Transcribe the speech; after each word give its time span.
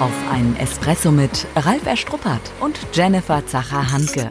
Auf 0.00 0.12
einen 0.28 0.56
Espresso 0.56 1.12
mit 1.12 1.46
Ralf 1.54 1.86
Erstruppert 1.86 2.40
und 2.60 2.76
Jennifer 2.92 3.46
Zacher-Hanke. 3.46 4.28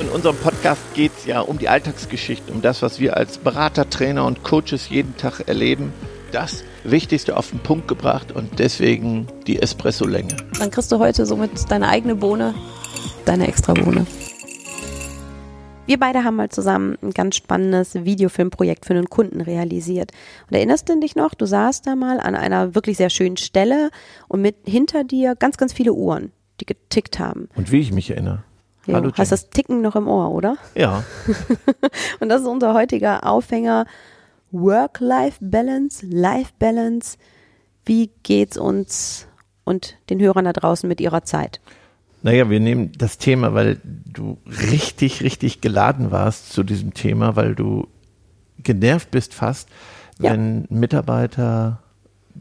In 0.00 0.08
unserem 0.08 0.36
Podcast 0.36 0.82
geht 0.94 1.12
es 1.16 1.24
ja 1.24 1.40
um 1.40 1.56
die 1.56 1.68
Alltagsgeschichte, 1.68 2.52
um 2.52 2.62
das, 2.62 2.82
was 2.82 2.98
wir 2.98 3.16
als 3.16 3.38
Berater, 3.38 3.88
Trainer 3.88 4.26
und 4.26 4.42
Coaches 4.42 4.88
jeden 4.88 5.16
Tag 5.16 5.46
erleben. 5.46 5.92
Das 6.32 6.64
Wichtigste 6.82 7.36
auf 7.36 7.50
den 7.50 7.60
Punkt 7.60 7.86
gebracht 7.86 8.32
und 8.32 8.58
deswegen 8.58 9.28
die 9.46 9.62
Espresso-Länge. 9.62 10.36
Dann 10.58 10.72
kriegst 10.72 10.90
du 10.90 10.98
heute 10.98 11.26
somit 11.26 11.70
deine 11.70 11.88
eigene 11.88 12.16
Bohne, 12.16 12.52
deine 13.24 13.46
extra 13.46 13.72
Bohne. 13.72 14.06
Wir 15.86 16.00
beide 16.00 16.24
haben 16.24 16.36
mal 16.36 16.48
zusammen 16.48 16.96
ein 17.02 17.10
ganz 17.10 17.36
spannendes 17.36 17.94
Videofilmprojekt 17.94 18.86
für 18.86 18.94
einen 18.94 19.10
Kunden 19.10 19.42
realisiert. 19.42 20.12
Und 20.48 20.56
erinnerst 20.56 20.88
du 20.88 20.98
dich 20.98 21.14
noch? 21.14 21.34
Du 21.34 21.44
saßt 21.44 21.86
da 21.86 21.94
mal 21.94 22.20
an 22.20 22.34
einer 22.34 22.74
wirklich 22.74 22.96
sehr 22.96 23.10
schönen 23.10 23.36
Stelle 23.36 23.90
und 24.26 24.40
mit 24.40 24.56
hinter 24.64 25.04
dir 25.04 25.34
ganz, 25.34 25.58
ganz 25.58 25.74
viele 25.74 25.92
Uhren, 25.92 26.32
die 26.60 26.64
getickt 26.64 27.18
haben. 27.18 27.50
Und 27.54 27.70
wie 27.70 27.80
ich 27.80 27.92
mich 27.92 28.10
erinnere. 28.10 28.44
Jo, 28.86 28.94
Hallo, 28.94 29.12
hast 29.14 29.32
das 29.32 29.50
Ticken 29.50 29.82
noch 29.82 29.94
im 29.94 30.08
Ohr, 30.08 30.30
oder? 30.30 30.56
Ja. 30.74 31.04
und 32.20 32.30
das 32.30 32.40
ist 32.40 32.48
unser 32.48 32.72
heutiger 32.72 33.26
Aufhänger. 33.26 33.84
Work-Life-Balance, 34.52 36.06
Life-Balance. 36.06 37.18
Wie 37.84 38.10
geht's 38.22 38.56
uns 38.56 39.26
und 39.64 39.96
den 40.08 40.20
Hörern 40.20 40.46
da 40.46 40.54
draußen 40.54 40.88
mit 40.88 41.00
ihrer 41.02 41.24
Zeit? 41.24 41.60
Naja, 42.24 42.48
wir 42.48 42.58
nehmen 42.58 42.90
das 42.96 43.18
Thema, 43.18 43.52
weil 43.52 43.78
du 43.84 44.38
richtig, 44.46 45.22
richtig 45.22 45.60
geladen 45.60 46.10
warst 46.10 46.54
zu 46.54 46.62
diesem 46.62 46.94
Thema, 46.94 47.36
weil 47.36 47.54
du 47.54 47.86
genervt 48.62 49.10
bist 49.10 49.34
fast, 49.34 49.68
wenn 50.16 50.62
ja. 50.62 50.66
Mitarbeiter 50.70 51.82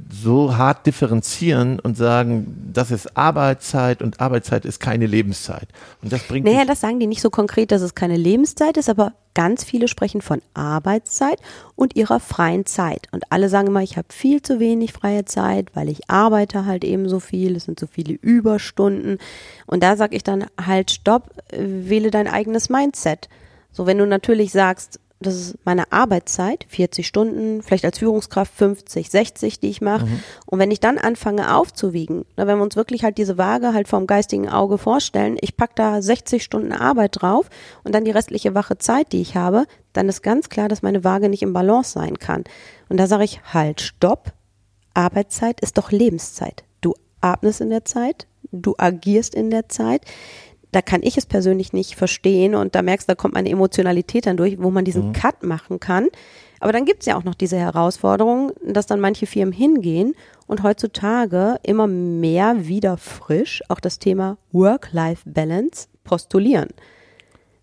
so 0.09 0.57
hart 0.57 0.85
differenzieren 0.85 1.79
und 1.79 1.97
sagen, 1.97 2.71
das 2.73 2.91
ist 2.91 3.15
Arbeitszeit 3.15 4.01
und 4.01 4.19
Arbeitszeit 4.19 4.65
ist 4.65 4.79
keine 4.79 5.05
Lebenszeit. 5.05 5.67
Und 6.01 6.11
das 6.11 6.23
bringt. 6.23 6.45
Naja, 6.45 6.65
das 6.65 6.81
sagen 6.81 6.99
die 6.99 7.07
nicht 7.07 7.21
so 7.21 7.29
konkret, 7.29 7.71
dass 7.71 7.81
es 7.81 7.93
keine 7.93 8.17
Lebenszeit 8.17 8.77
ist, 8.77 8.89
aber 8.89 9.13
ganz 9.35 9.63
viele 9.63 9.87
sprechen 9.87 10.21
von 10.21 10.41
Arbeitszeit 10.53 11.39
und 11.75 11.95
ihrer 11.95 12.19
freien 12.19 12.65
Zeit. 12.65 13.07
Und 13.11 13.31
alle 13.31 13.49
sagen 13.49 13.67
immer, 13.67 13.83
ich 13.83 13.97
habe 13.97 14.07
viel 14.11 14.41
zu 14.41 14.59
wenig 14.59 14.93
freie 14.93 15.25
Zeit, 15.25 15.75
weil 15.75 15.89
ich 15.89 16.09
arbeite 16.09 16.65
halt 16.65 16.83
eben 16.83 17.07
so 17.07 17.19
viel, 17.19 17.55
es 17.55 17.65
sind 17.65 17.79
so 17.79 17.87
viele 17.87 18.13
Überstunden. 18.13 19.17
Und 19.67 19.83
da 19.83 19.95
sage 19.95 20.15
ich 20.15 20.23
dann 20.23 20.45
halt, 20.63 20.91
stopp, 20.91 21.29
wähle 21.51 22.09
dein 22.09 22.27
eigenes 22.27 22.69
Mindset. 22.69 23.29
So, 23.71 23.87
wenn 23.87 23.97
du 23.97 24.05
natürlich 24.05 24.51
sagst, 24.51 24.99
das 25.25 25.35
ist 25.35 25.57
meine 25.65 25.91
Arbeitszeit, 25.91 26.65
40 26.69 27.07
Stunden, 27.07 27.61
vielleicht 27.61 27.85
als 27.85 27.99
Führungskraft 27.99 28.53
50, 28.53 29.09
60, 29.09 29.59
die 29.59 29.69
ich 29.69 29.81
mache. 29.81 30.05
Mhm. 30.05 30.23
Und 30.45 30.59
wenn 30.59 30.71
ich 30.71 30.79
dann 30.79 30.97
anfange 30.97 31.55
aufzuwiegen, 31.55 32.25
na, 32.37 32.47
wenn 32.47 32.57
wir 32.57 32.63
uns 32.63 32.75
wirklich 32.75 33.03
halt 33.03 33.17
diese 33.17 33.37
Waage 33.37 33.73
halt 33.73 33.87
vom 33.87 34.07
geistigen 34.07 34.49
Auge 34.49 34.77
vorstellen, 34.77 35.37
ich 35.41 35.57
packe 35.57 35.73
da 35.75 36.01
60 36.01 36.43
Stunden 36.43 36.71
Arbeit 36.71 37.21
drauf 37.21 37.49
und 37.83 37.95
dann 37.95 38.05
die 38.05 38.11
restliche 38.11 38.53
wache 38.53 38.77
Zeit, 38.77 39.11
die 39.11 39.21
ich 39.21 39.35
habe, 39.35 39.65
dann 39.93 40.09
ist 40.09 40.21
ganz 40.21 40.49
klar, 40.49 40.67
dass 40.67 40.81
meine 40.81 41.03
Waage 41.03 41.29
nicht 41.29 41.43
im 41.43 41.53
Balance 41.53 41.93
sein 41.93 42.19
kann. 42.19 42.43
Und 42.89 42.97
da 42.97 43.07
sage 43.07 43.23
ich, 43.23 43.41
halt, 43.53 43.81
stopp, 43.81 44.33
Arbeitszeit 44.93 45.61
ist 45.61 45.77
doch 45.77 45.91
Lebenszeit. 45.91 46.63
Du 46.81 46.93
atmest 47.21 47.61
in 47.61 47.69
der 47.69 47.85
Zeit, 47.85 48.27
du 48.51 48.75
agierst 48.77 49.33
in 49.35 49.49
der 49.49 49.69
Zeit 49.69 50.01
da 50.75 50.81
kann 50.81 51.01
ich 51.03 51.17
es 51.17 51.25
persönlich 51.25 51.71
nicht 51.71 51.95
verstehen 51.95 52.55
und 52.55 52.75
da 52.75 52.81
merkst 52.81 53.07
du, 53.07 53.11
da 53.11 53.15
kommt 53.15 53.33
meine 53.33 53.49
Emotionalität 53.49 54.25
dann 54.25 54.37
durch, 54.37 54.61
wo 54.61 54.71
man 54.71 54.85
diesen 54.85 55.09
mhm. 55.09 55.13
Cut 55.13 55.43
machen 55.43 55.79
kann. 55.79 56.07
Aber 56.59 56.71
dann 56.71 56.85
gibt 56.85 57.01
es 57.01 57.05
ja 57.07 57.17
auch 57.17 57.23
noch 57.23 57.35
diese 57.35 57.57
Herausforderung, 57.57 58.51
dass 58.65 58.87
dann 58.87 58.99
manche 58.99 59.25
Firmen 59.25 59.53
hingehen 59.53 60.15
und 60.47 60.63
heutzutage 60.63 61.57
immer 61.63 61.87
mehr 61.87 62.67
wieder 62.67 62.97
frisch 62.97 63.61
auch 63.69 63.79
das 63.79 63.99
Thema 63.99 64.37
Work-Life-Balance 64.51 65.87
postulieren. 66.03 66.69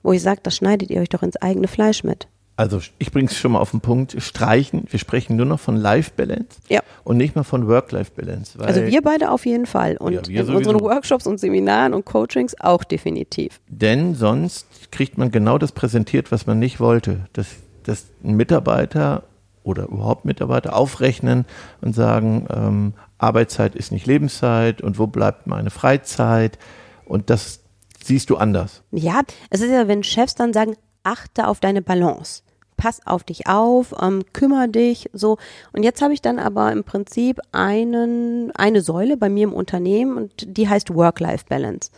Wo 0.02 0.12
ich 0.12 0.22
sage, 0.22 0.40
das 0.42 0.56
schneidet 0.56 0.90
ihr 0.90 1.00
euch 1.00 1.08
doch 1.08 1.22
ins 1.22 1.36
eigene 1.36 1.68
Fleisch 1.68 2.04
mit. 2.04 2.28
Also 2.60 2.78
ich 2.98 3.10
bringe 3.10 3.30
es 3.30 3.38
schon 3.38 3.52
mal 3.52 3.58
auf 3.58 3.70
den 3.70 3.80
Punkt, 3.80 4.20
streichen. 4.20 4.84
Wir 4.90 4.98
sprechen 4.98 5.34
nur 5.34 5.46
noch 5.46 5.58
von 5.58 5.76
Life-Balance 5.76 6.60
ja. 6.68 6.82
und 7.04 7.16
nicht 7.16 7.34
mehr 7.34 7.42
von 7.42 7.66
Work-Life-Balance. 7.66 8.58
Also 8.60 8.84
wir 8.84 9.00
beide 9.00 9.30
auf 9.30 9.46
jeden 9.46 9.64
Fall 9.64 9.96
und 9.96 10.12
ja, 10.12 10.18
in 10.18 10.24
sowieso. 10.26 10.58
unseren 10.58 10.80
Workshops 10.80 11.26
und 11.26 11.40
Seminaren 11.40 11.94
und 11.94 12.04
Coachings 12.04 12.54
auch 12.60 12.84
definitiv. 12.84 13.62
Denn 13.66 14.14
sonst 14.14 14.66
kriegt 14.92 15.16
man 15.16 15.30
genau 15.30 15.56
das 15.56 15.72
präsentiert, 15.72 16.30
was 16.32 16.46
man 16.46 16.58
nicht 16.58 16.80
wollte. 16.80 17.24
Dass, 17.32 17.46
dass 17.84 18.04
ein 18.22 18.34
Mitarbeiter 18.34 19.22
oder 19.62 19.84
überhaupt 19.84 20.26
Mitarbeiter 20.26 20.76
aufrechnen 20.76 21.46
und 21.80 21.94
sagen, 21.94 22.46
ähm, 22.54 22.92
Arbeitszeit 23.16 23.74
ist 23.74 23.90
nicht 23.90 24.06
Lebenszeit 24.06 24.82
und 24.82 24.98
wo 24.98 25.06
bleibt 25.06 25.46
meine 25.46 25.70
Freizeit? 25.70 26.58
Und 27.06 27.30
das 27.30 27.60
siehst 28.04 28.28
du 28.28 28.36
anders. 28.36 28.82
Ja, 28.90 29.22
es 29.48 29.62
ist 29.62 29.70
ja, 29.70 29.88
wenn 29.88 30.04
Chefs 30.04 30.34
dann 30.34 30.52
sagen, 30.52 30.76
achte 31.04 31.48
auf 31.48 31.60
deine 31.60 31.80
Balance 31.80 32.42
pass 32.80 33.06
auf 33.06 33.24
dich 33.24 33.46
auf, 33.46 33.94
ähm, 34.00 34.22
kümmere 34.32 34.68
dich, 34.68 35.10
so. 35.12 35.36
Und 35.74 35.82
jetzt 35.82 36.00
habe 36.00 36.14
ich 36.14 36.22
dann 36.22 36.38
aber 36.38 36.72
im 36.72 36.82
Prinzip 36.82 37.38
einen, 37.52 38.52
eine 38.52 38.80
Säule 38.80 39.18
bei 39.18 39.28
mir 39.28 39.44
im 39.44 39.52
Unternehmen 39.52 40.16
und 40.16 40.56
die 40.56 40.66
heißt 40.66 40.94
Work-Life-Balance. 40.94 41.90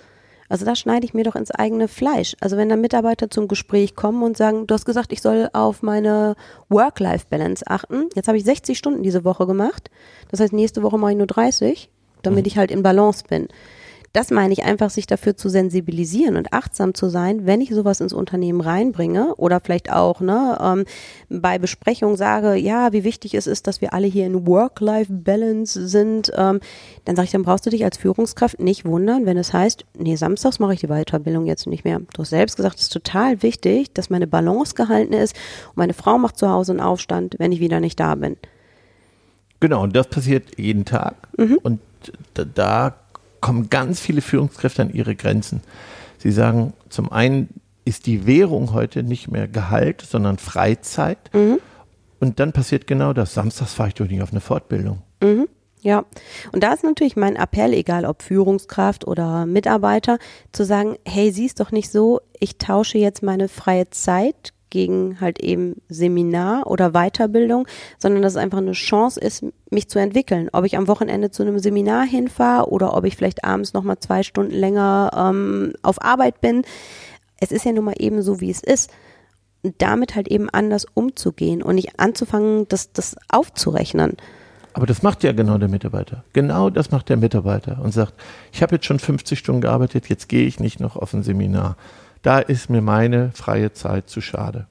Also 0.49 0.65
da 0.67 0.75
schneide 0.75 1.07
ich 1.07 1.15
mir 1.15 1.23
doch 1.23 1.37
ins 1.37 1.53
eigene 1.53 1.87
Fleisch. 1.87 2.35
Also 2.41 2.57
wenn 2.57 2.69
dann 2.69 2.81
Mitarbeiter 2.81 3.31
zum 3.31 3.47
Gespräch 3.47 3.95
kommen 3.95 4.25
und 4.25 4.37
sagen, 4.37 4.67
du 4.67 4.75
hast 4.75 4.85
gesagt, 4.85 5.13
ich 5.13 5.23
soll 5.23 5.49
auf 5.53 5.83
meine 5.83 6.35
Work-Life-Balance 6.69 7.65
achten. 7.69 8.09
Jetzt 8.17 8.27
habe 8.27 8.37
ich 8.37 8.45
60 8.45 8.77
Stunden 8.77 9.05
diese 9.05 9.25
Woche 9.25 9.47
gemacht. 9.47 9.89
Das 10.33 10.41
heißt, 10.41 10.53
nächste 10.53 10.83
Woche 10.83 10.99
mache 10.99 11.13
ich 11.13 11.17
nur 11.17 11.29
30, 11.29 11.91
damit 12.23 12.45
mhm. 12.45 12.49
ich 12.49 12.59
halt 12.59 12.73
in 12.73 12.83
Balance 12.83 13.23
bin. 13.29 13.47
Das 14.13 14.31
meine 14.31 14.53
ich 14.53 14.63
einfach, 14.65 14.91
sich 14.91 15.07
dafür 15.07 15.37
zu 15.39 15.49
sensibilisieren 15.49 16.37
und 16.37 16.53
achtsam 16.53 16.93
zu 16.93 17.09
sein, 17.09 17.47
wenn 17.47 17.63
ich 17.63 17.71
sowas 17.71 18.01
ins 18.01 18.13
Unternehmen 18.13 18.61
reinbringe 18.61 19.35
oder 19.37 19.59
vielleicht 19.61 19.91
auch 19.91 20.21
ne, 20.21 20.59
ähm, 20.61 20.85
bei 21.31 21.59
Besprechungen 21.59 22.17
sage, 22.17 22.55
ja, 22.57 22.93
wie 22.93 23.05
wichtig 23.05 23.33
es 23.33 23.47
ist, 23.47 23.67
dass 23.67 23.81
wir 23.81 23.95
alle 23.95 24.07
hier 24.07 24.27
in 24.27 24.47
Work-Life-Balance 24.47 25.89
sind, 25.89 26.31
ähm, 26.37 26.61
dann 27.07 27.17
sage 27.17 27.25
ich, 27.25 27.33
dann 27.33 27.43
brauchst 27.43 27.65
du 27.65 27.71
dich 27.71 27.85
als 27.85 27.97
Führungskraft 27.97 28.61
nicht 28.61 28.85
wundern, 28.85 29.25
wenn 29.25 29.39
es 29.39 29.55
heißt, 29.55 29.87
nee, 29.97 30.17
samstags 30.17 30.59
mache 30.59 30.75
ich 30.75 30.81
die 30.81 30.89
Weiterbildung 30.89 31.47
jetzt 31.47 31.67
nicht 31.67 31.85
mehr. 31.85 32.01
Du 32.13 32.21
hast 32.21 32.31
selbst 32.31 32.57
gesagt, 32.57 32.77
es 32.77 32.83
ist 32.83 32.93
total 32.93 33.43
wichtig, 33.43 33.95
dass 33.95 34.11
meine 34.11 34.27
Balance 34.27 34.75
gehalten 34.75 35.15
ist 35.15 35.35
und 35.71 35.79
meine 35.79 35.95
Frau 35.95 36.19
macht 36.19 36.37
zu 36.37 36.51
Hause 36.51 36.73
einen 36.73 36.81
Aufstand, 36.81 37.37
wenn 37.39 37.51
ich 37.51 37.61
wieder 37.61 37.81
nicht 37.81 37.99
da 37.99 38.15
bin. 38.15 38.37
Genau, 39.61 39.83
und 39.83 39.97
das 39.97 40.09
passiert 40.09 40.59
jeden 40.59 40.85
Tag. 40.85 41.15
Mhm. 41.39 41.59
Und 41.63 41.81
da 42.35 42.97
kommen 43.43 43.69
ganz 43.69 44.01
viele 44.01 44.23
Führungskräfte 44.23 44.81
an 44.81 44.95
ihre 44.95 45.15
Grenzen. 45.15 45.61
Sie 46.17 46.33
sagen, 46.33 46.73
zum 46.89 47.13
einen 47.13 47.51
ist 47.85 48.07
die 48.07 48.27
Währung 48.27 48.73
heute 48.73 49.03
nicht 49.03 49.31
mehr 49.31 49.49
Gehalt, 49.49 50.01
sondern 50.01 50.39
Freizeit. 50.39 51.19
Mhm. 51.35 51.59
Und 52.21 52.41
dann 52.41 52.53
passiert 52.53 52.87
genau 52.87 53.13
das. 53.13 53.35
Samstags 53.35 53.75
fahre 53.75 53.89
ich 53.89 53.95
doch 53.95 54.07
nicht 54.07 54.23
auf 54.23 54.31
eine 54.31 54.41
Fortbildung. 54.41 55.03
Mhm. 55.21 55.49
Ja, 55.81 56.05
und 56.53 56.63
da 56.63 56.73
ist 56.73 56.85
natürlich 56.85 57.17
mein 57.17 57.35
Appell, 57.35 57.73
egal 57.75 58.05
ob 58.05 58.23
Führungskraft 58.23 59.05
oder 59.05 59.47
Mitarbeiter, 59.47 60.19
zu 60.53 60.65
sagen, 60.65 60.97
hey, 61.05 61.33
siehst 61.33 61.59
doch 61.59 61.73
nicht 61.73 61.91
so, 61.91 62.21
ich 62.39 62.57
tausche 62.57 62.99
jetzt 62.99 63.25
meine 63.25 63.49
freie 63.49 63.91
Zeit 63.91 64.53
gegen 64.73 65.21
halt 65.21 65.39
eben 65.39 65.77
Seminar 65.89 66.67
oder 66.67 66.93
Weiterbildung, 66.93 67.69
sondern 67.99 68.23
dass 68.23 68.33
es 68.33 68.39
einfach 68.39 68.59
eine 68.59 68.73
Chance 68.73 69.21
ist, 69.21 69.45
mich 69.71 69.89
zu 69.89 69.99
entwickeln. 69.99 70.49
Ob 70.53 70.65
ich 70.65 70.79
am 70.79 70.89
Wochenende 70.89 71.31
zu 71.31 71.43
einem 71.43 71.59
Seminar 71.59 72.05
hinfahre 72.05 72.71
oder 72.71 72.97
ob 72.97 73.05
ich 73.05 73.17
vielleicht 73.17 73.45
abends 73.45 73.75
nochmal 73.75 73.99
zwei 73.99 74.23
Stunden 74.23 74.55
länger 74.55 75.11
ähm, 75.15 75.75
auf 75.83 76.03
Arbeit 76.03 76.41
bin. 76.41 76.63
Es 77.39 77.53
ist 77.53 77.67
ja 77.67 77.73
nun 77.73 77.85
mal 77.85 77.95
eben 77.99 78.23
so, 78.23 78.41
wie 78.41 78.51
es 78.51 78.63
ist. 78.63 78.91
Und 79.63 79.75
damit 79.79 80.17
halt 80.17 80.29
eben 80.29 80.49
anders 80.49 80.87
umzugehen 80.95 81.63
und 81.63 81.75
nicht 81.75 82.01
anzufangen, 82.01 82.67
das, 82.69 82.93
das 82.93 83.15
aufzurechnen. 83.29 84.17
Aber 84.73 84.87
das 84.87 85.03
macht 85.03 85.23
ja 85.23 85.33
genau 85.33 85.59
der 85.59 85.69
Mitarbeiter. 85.69 86.25
Genau 86.33 86.71
das 86.71 86.91
macht 86.91 87.11
der 87.11 87.19
Mitarbeiter 87.19 87.79
und 87.83 87.93
sagt, 87.93 88.15
ich 88.53 88.63
habe 88.63 88.77
jetzt 88.77 88.87
schon 88.87 88.99
50 88.99 89.39
Stunden 89.39 89.61
gearbeitet, 89.61 90.09
jetzt 90.09 90.31
gehe 90.31 90.47
ich 90.47 90.61
nicht 90.61 90.81
noch 90.81 90.97
auf 90.97 91.13
ein 91.13 91.23
Seminar. 91.23 91.77
Da 92.23 92.39
ist 92.39 92.71
mir 92.71 92.81
meine 92.81 93.33
freie 93.33 93.73
Zeit 93.73 94.09
zu 94.09 94.21
schade. 94.21 94.67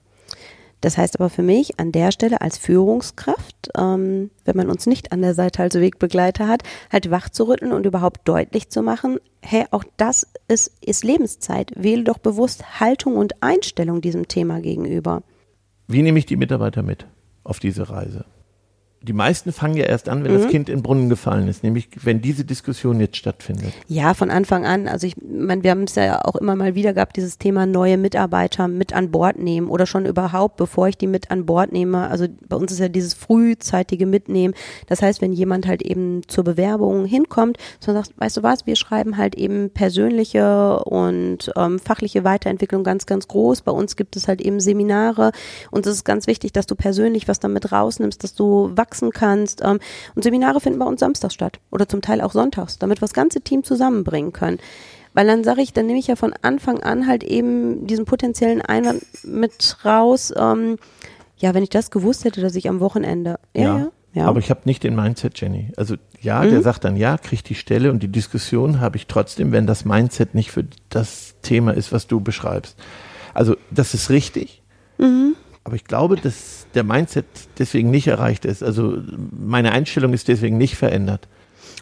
Das 0.82 0.98
heißt 0.98 1.20
aber 1.20 1.30
für 1.30 1.44
mich 1.44 1.80
an 1.80 1.92
der 1.92 2.12
Stelle 2.12 2.42
als 2.42 2.58
Führungskraft, 2.58 3.70
ähm, 3.78 4.32
wenn 4.46 4.58
man 4.58 4.70
uns 4.70 4.88
nicht 4.88 5.12
an 5.12 5.22
der 5.22 5.36
Seite 5.36 5.62
als 5.62 5.76
Wegbegleiter 5.76 6.48
hat, 6.48 6.64
halt 6.92 7.12
wach 7.12 7.30
zu 7.30 7.48
rütteln 7.48 7.72
und 7.72 7.86
überhaupt 7.86 8.28
deutlich 8.28 8.70
zu 8.70 8.82
machen, 8.82 9.20
hey, 9.44 9.66
auch 9.70 9.84
das 9.98 10.28
ist, 10.48 10.72
ist 10.84 11.04
Lebenszeit. 11.04 11.72
Wähle 11.76 12.04
doch 12.04 12.18
bewusst 12.18 12.80
Haltung 12.80 13.16
und 13.16 13.44
Einstellung 13.44 14.02
diesem 14.02 14.28
Thema 14.28 14.60
gegenüber. 14.60 15.22
Wie 15.88 16.02
nehme 16.02 16.18
ich 16.18 16.26
die 16.26 16.38
Mitarbeiter 16.38 16.82
mit 16.82 17.06
auf 17.44 17.60
diese 17.60 17.90
Reise? 17.90 18.26
Die 19.04 19.14
meisten 19.14 19.52
fangen 19.52 19.78
ja 19.78 19.86
erst 19.86 20.10
an, 20.10 20.24
wenn 20.24 20.34
mhm. 20.34 20.42
das 20.42 20.52
Kind 20.52 20.70
in 20.70 20.78
den 20.78 20.84
Brunnen 20.84 21.10
gefallen 21.10 21.48
ist, 21.48 21.64
nämlich 21.64 21.90
wenn 22.04 22.22
diese 22.22 22.46
Diskussion 22.46 23.00
jetzt 23.00 23.18
stattfindet. 23.18 23.74
Ja, 23.88 24.14
von 24.14 24.30
Anfang 24.30 24.66
an. 24.66 24.88
Also 24.88 25.08
ich 25.08 25.16
meine, 25.18 25.64
wir 25.64 25.72
haben 25.72 25.84
es 25.84 25.96
ja 25.96 26.24
auch 26.24 26.36
immer 26.36 26.56
mal 26.56 26.76
wieder 26.76 26.94
gehabt, 26.94 27.18
dieses 27.18 27.40
Thema 27.40 27.66
neue 27.66 27.98
Mitarbeiter 27.98 28.68
mit 28.68 28.94
an 28.94 29.10
Bord 29.10 29.40
nehmen 29.40 29.70
oder 29.70 29.88
schon 29.88 30.06
überhaupt, 30.06 30.58
bevor 30.58 30.88
ich 30.88 30.98
die 30.98 31.08
mit 31.08 31.32
an 31.32 31.48
Bord 31.48 31.72
nehme. 31.72 32.10
Also 32.10 32.28
bei 32.48 32.56
uns 32.56 32.72
ist 32.72 32.80
ja 32.80 32.90
dieses 32.90 33.16
frühzeitige 33.16 34.06
Mitnehmen. 34.06 34.54
Das 34.86 35.02
heißt, 35.02 35.22
wenn 35.22 35.34
jemand 35.34 35.66
halt 35.66 35.82
eben 35.82 36.22
zur 36.28 36.44
Bewerbung 36.44 37.06
hinkommt, 37.06 37.58
so 37.80 37.94
sagt, 37.94 38.12
weißt 38.18 38.38
du 38.38 38.44
was, 38.44 38.68
wir 38.68 38.76
schreiben 38.76 39.18
halt 39.18 39.34
eben 39.34 39.72
persönliche 39.72 40.80
und 40.84 41.52
ähm, 41.56 41.80
fachliche 41.80 42.24
Weiterentwicklung 42.24 42.84
ganz, 42.84 43.08
ganz 43.08 43.28
groß. 43.28 43.62
Bei 43.62 43.72
uns 43.72 43.96
gibt 43.96 44.16
es 44.16 44.28
halt 44.28 44.42
eben 44.42 44.60
Seminare 44.60 45.32
und 45.72 45.88
es 45.88 45.96
ist 45.96 46.04
ganz 46.04 46.28
wichtig, 46.28 46.54
dass 46.54 46.68
du 46.68 46.76
persönlich 46.76 47.28
was 47.28 47.40
damit 47.40 47.72
rausnimmst, 47.72 48.24
dass 48.24 48.36
du 48.36 48.70
wachsen 48.92 49.12
kannst. 49.12 49.62
Ähm, 49.64 49.80
und 50.16 50.24
Seminare 50.24 50.60
finden 50.60 50.80
bei 50.80 50.86
uns 50.86 51.00
samstags 51.00 51.34
statt 51.34 51.60
oder 51.72 51.88
zum 51.88 52.02
Teil 52.02 52.22
auch 52.22 52.34
sonntags, 52.34 52.78
damit 52.78 52.98
wir 52.98 53.08
das 53.08 53.14
ganze 53.14 53.42
Team 53.42 53.64
zusammenbringen 53.64 54.34
können. 54.34 54.60
Weil 55.14 55.28
dann 55.28 55.44
sage 55.44 55.62
ich, 55.62 55.74
dann 55.74 55.88
nehme 55.88 56.00
ich 56.00 56.08
ja 56.08 56.16
von 56.16 56.34
Anfang 56.42 56.82
an 56.84 57.08
halt 57.08 57.24
eben 57.24 57.86
diesen 57.88 58.06
potenziellen 58.06 58.62
Einwand 58.62 59.04
mit 59.24 59.78
raus. 59.84 60.34
Ähm, 60.36 60.78
ja, 61.38 61.54
wenn 61.54 61.64
ich 61.64 61.70
das 61.70 61.92
gewusst 61.92 62.24
hätte, 62.24 62.42
dass 62.42 62.56
ich 62.56 62.70
am 62.70 62.80
Wochenende. 62.80 63.40
Ja, 63.54 63.78
ja. 63.78 63.92
ja. 64.14 64.26
Aber 64.26 64.40
ich 64.40 64.50
habe 64.50 64.62
nicht 64.66 64.84
den 64.84 64.96
Mindset, 64.96 65.40
Jenny. 65.40 65.72
Also 65.76 65.96
ja, 66.22 66.42
mhm. 66.44 66.52
der 66.52 66.62
sagt 66.62 66.86
dann 66.86 66.96
ja, 66.96 67.18
kriegt 67.18 67.50
die 67.50 67.56
Stelle 67.56 67.92
und 67.92 68.04
die 68.04 68.08
Diskussion 68.08 68.80
habe 68.80 68.98
ich 68.98 69.08
trotzdem, 69.08 69.52
wenn 69.52 69.68
das 69.68 69.84
Mindset 69.84 70.34
nicht 70.34 70.52
für 70.52 70.66
das 70.90 71.36
Thema 71.42 71.72
ist, 71.72 71.92
was 71.92 72.08
du 72.08 72.22
beschreibst. 72.22 72.78
Also 73.34 73.58
das 73.70 73.94
ist 73.94 74.10
richtig. 74.10 74.62
Mhm. 74.98 75.36
Aber 75.64 75.76
ich 75.76 75.84
glaube, 75.84 76.16
dass 76.16 76.66
der 76.74 76.84
Mindset 76.84 77.26
deswegen 77.60 77.92
nicht 77.92 78.08
erreicht 78.08 78.46
ist. 78.46 78.64
Also 78.64 78.98
meine 79.32 79.72
Einstellung 79.72 80.14
ist 80.14 80.28
deswegen 80.28 80.58
nicht 80.58 80.76
verändert. 80.76 81.28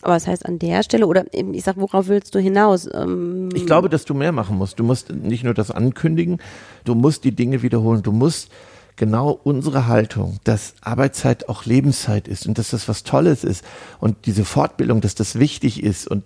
Aber 0.01 0.13
das 0.13 0.27
heißt 0.27 0.45
an 0.45 0.59
der 0.59 0.83
Stelle, 0.83 1.07
oder 1.07 1.25
ich 1.31 1.63
sag, 1.63 1.77
worauf 1.77 2.07
willst 2.07 2.35
du 2.35 2.39
hinaus? 2.39 2.89
Ähm 2.93 3.49
ich 3.53 3.65
glaube, 3.65 3.89
dass 3.89 4.05
du 4.05 4.13
mehr 4.13 4.31
machen 4.31 4.57
musst. 4.57 4.79
Du 4.79 4.83
musst 4.83 5.11
nicht 5.13 5.43
nur 5.43 5.53
das 5.53 5.71
ankündigen, 5.71 6.39
du 6.85 6.95
musst 6.95 7.23
die 7.23 7.35
Dinge 7.35 7.61
wiederholen. 7.61 8.03
Du 8.03 8.11
musst 8.11 8.49
genau 8.95 9.39
unsere 9.43 9.87
Haltung, 9.87 10.39
dass 10.43 10.73
Arbeitszeit 10.81 11.47
auch 11.47 11.65
Lebenszeit 11.65 12.27
ist 12.27 12.47
und 12.47 12.57
dass 12.57 12.71
das 12.71 12.87
was 12.87 13.03
Tolles 13.03 13.43
ist 13.43 13.63
und 13.99 14.25
diese 14.25 14.45
Fortbildung, 14.45 14.99
dass 15.01 15.15
das 15.15 15.39
wichtig 15.39 15.83
ist 15.83 16.07
und 16.07 16.23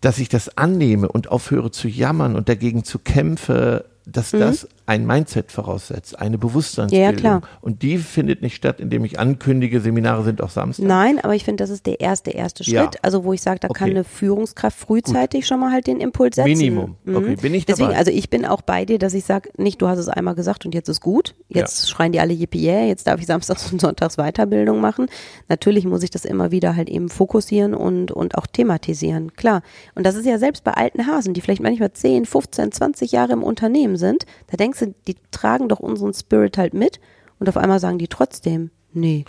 dass 0.00 0.18
ich 0.18 0.28
das 0.28 0.56
annehme 0.56 1.08
und 1.08 1.28
aufhöre 1.28 1.70
zu 1.70 1.88
jammern 1.88 2.36
und 2.36 2.48
dagegen 2.48 2.84
zu 2.84 2.98
kämpfen, 2.98 3.80
dass 4.06 4.32
mhm. 4.32 4.40
das 4.40 4.68
ein 4.86 5.06
Mindset 5.06 5.50
voraussetzt, 5.50 6.18
eine 6.18 6.36
Bewusstseinsbildung. 6.36 7.12
Ja, 7.12 7.18
klar. 7.18 7.42
Und 7.62 7.82
die 7.82 7.96
findet 7.96 8.42
nicht 8.42 8.54
statt, 8.54 8.80
indem 8.80 9.04
ich 9.04 9.18
ankündige, 9.18 9.80
Seminare 9.80 10.24
sind 10.24 10.42
auch 10.42 10.50
Samstag. 10.50 10.84
Nein, 10.84 11.18
aber 11.20 11.34
ich 11.34 11.44
finde, 11.44 11.64
das 11.64 11.70
ist 11.70 11.86
der 11.86 12.00
erste, 12.00 12.32
erste 12.32 12.64
Schritt. 12.64 12.74
Ja. 12.74 12.90
Also 13.00 13.24
wo 13.24 13.32
ich 13.32 13.40
sage, 13.40 13.60
da 13.60 13.68
okay. 13.68 13.78
kann 13.78 13.90
eine 13.90 14.04
Führungskraft 14.04 14.78
frühzeitig 14.78 15.40
Gut. 15.40 15.48
schon 15.48 15.60
mal 15.60 15.72
halt 15.72 15.86
den 15.86 16.00
Impuls 16.00 16.36
setzen. 16.36 16.48
Minimum. 16.48 16.96
Mhm. 17.04 17.16
Okay, 17.16 17.36
bin 17.36 17.54
ich 17.54 17.64
Deswegen, 17.64 17.88
dabei. 17.88 17.98
also 17.98 18.10
ich 18.10 18.28
bin 18.28 18.44
auch 18.44 18.60
bei 18.60 18.84
dir, 18.84 18.98
dass 18.98 19.14
ich 19.14 19.24
sage, 19.24 19.48
nicht 19.56 19.80
du 19.80 19.88
hast 19.88 19.98
es 19.98 20.08
einmal 20.08 20.34
gesagt 20.34 20.66
und 20.66 20.74
jetzt 20.74 20.88
ist 20.88 21.00
gut. 21.00 21.34
Jetzt 21.48 21.88
ja. 21.88 21.94
schreien 21.94 22.12
die 22.12 22.20
alle 22.20 22.34
yippie 22.34 22.64
jetzt 22.64 23.06
darf 23.06 23.20
ich 23.20 23.26
samstags 23.26 23.72
und 23.72 23.80
sonntags 23.80 24.16
Weiterbildung 24.16 24.80
machen. 24.80 25.06
Natürlich 25.48 25.86
muss 25.86 26.02
ich 26.02 26.10
das 26.10 26.24
immer 26.24 26.50
wieder 26.50 26.76
halt 26.76 26.90
eben 26.90 27.08
fokussieren 27.08 27.74
und, 27.74 28.12
und 28.12 28.36
auch 28.36 28.46
thematisieren. 28.46 29.32
Klar. 29.34 29.62
Und 29.94 30.04
das 30.04 30.14
ist 30.14 30.26
ja 30.26 30.38
selbst 30.38 30.64
bei 30.64 30.72
alten 30.72 31.06
Hasen, 31.06 31.32
die 31.32 31.40
vielleicht 31.40 31.62
manchmal 31.62 31.92
10, 31.92 32.26
15, 32.26 32.72
20 32.72 33.12
Jahre 33.12 33.32
im 33.32 33.42
Unternehmen 33.42 33.96
sind, 33.96 34.26
da 34.48 34.56
denkst 34.56 34.73
du, 34.82 34.94
die 35.06 35.16
tragen 35.30 35.68
doch 35.68 35.80
unseren 35.80 36.12
Spirit 36.14 36.58
halt 36.58 36.74
mit 36.74 37.00
und 37.38 37.48
auf 37.48 37.56
einmal 37.56 37.80
sagen 37.80 37.98
die 37.98 38.08
trotzdem, 38.08 38.70
nee. 38.92 39.24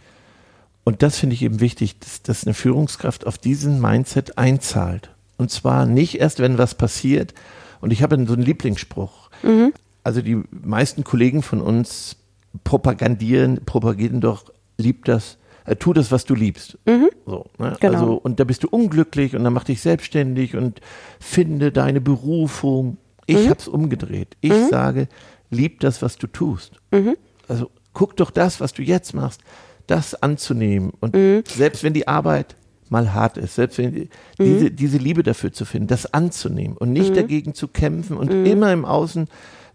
Und 0.83 1.01
das 1.01 1.17
finde 1.17 1.33
ich 1.33 1.41
eben 1.41 1.59
wichtig, 1.59 1.99
dass, 1.99 2.21
dass 2.21 2.45
eine 2.45 2.53
Führungskraft 2.53 3.25
auf 3.25 3.37
diesen 3.37 3.81
Mindset 3.81 4.37
einzahlt. 4.37 5.09
Und 5.37 5.51
zwar 5.51 5.85
nicht 5.85 6.19
erst, 6.19 6.39
wenn 6.39 6.57
was 6.57 6.75
passiert. 6.75 7.33
Und 7.81 7.91
ich 7.91 8.03
habe 8.03 8.15
so 8.25 8.33
einen 8.33 8.43
Lieblingsspruch. 8.43 9.29
Mhm. 9.43 9.73
Also 10.03 10.21
die 10.21 10.43
meisten 10.51 11.03
Kollegen 11.03 11.41
von 11.41 11.61
uns 11.61 12.17
propagandieren, 12.63 13.65
propagieren 13.65 14.21
doch, 14.21 14.45
lieb 14.77 15.05
das, 15.05 15.37
äh, 15.65 15.75
tu 15.75 15.93
das, 15.93 16.11
was 16.11 16.25
du 16.25 16.35
liebst. 16.35 16.77
Mhm. 16.85 17.09
So, 17.25 17.45
ne? 17.57 17.75
genau. 17.79 17.93
Also, 17.99 18.13
und 18.13 18.39
da 18.39 18.43
bist 18.43 18.63
du 18.63 18.67
unglücklich 18.69 19.35
und 19.35 19.43
dann 19.43 19.53
mach 19.53 19.63
dich 19.63 19.81
selbstständig 19.81 20.55
und 20.55 20.81
finde 21.19 21.71
deine 21.71 22.01
Berufung. 22.01 22.97
Ich 23.25 23.45
mhm. 23.45 23.49
habe 23.49 23.59
es 23.59 23.67
umgedreht. 23.67 24.37
Ich 24.41 24.51
mhm. 24.51 24.69
sage, 24.69 25.07
lieb 25.49 25.79
das, 25.79 26.01
was 26.01 26.17
du 26.17 26.27
tust. 26.27 26.73
Mhm. 26.91 27.15
Also 27.47 27.69
guck 27.93 28.15
doch 28.17 28.31
das, 28.31 28.59
was 28.59 28.73
du 28.73 28.81
jetzt 28.81 29.13
machst, 29.13 29.41
das 29.87 30.21
anzunehmen. 30.21 30.91
Und 30.99 31.15
mhm. 31.15 31.43
selbst 31.47 31.83
wenn 31.83 31.93
die 31.93 32.07
Arbeit 32.07 32.55
mal 32.89 33.13
hart 33.13 33.37
ist, 33.37 33.55
selbst 33.55 33.77
wenn 33.77 33.93
die, 33.93 34.09
diese, 34.37 34.65
mhm. 34.65 34.75
diese 34.75 34.97
Liebe 34.97 35.23
dafür 35.23 35.51
zu 35.51 35.65
finden, 35.65 35.87
das 35.87 36.13
anzunehmen 36.13 36.77
und 36.77 36.93
nicht 36.93 37.11
mhm. 37.11 37.15
dagegen 37.15 37.53
zu 37.53 37.67
kämpfen 37.67 38.17
und 38.17 38.31
mhm. 38.31 38.45
immer 38.45 38.71
im 38.71 38.85
Außen 38.85 39.27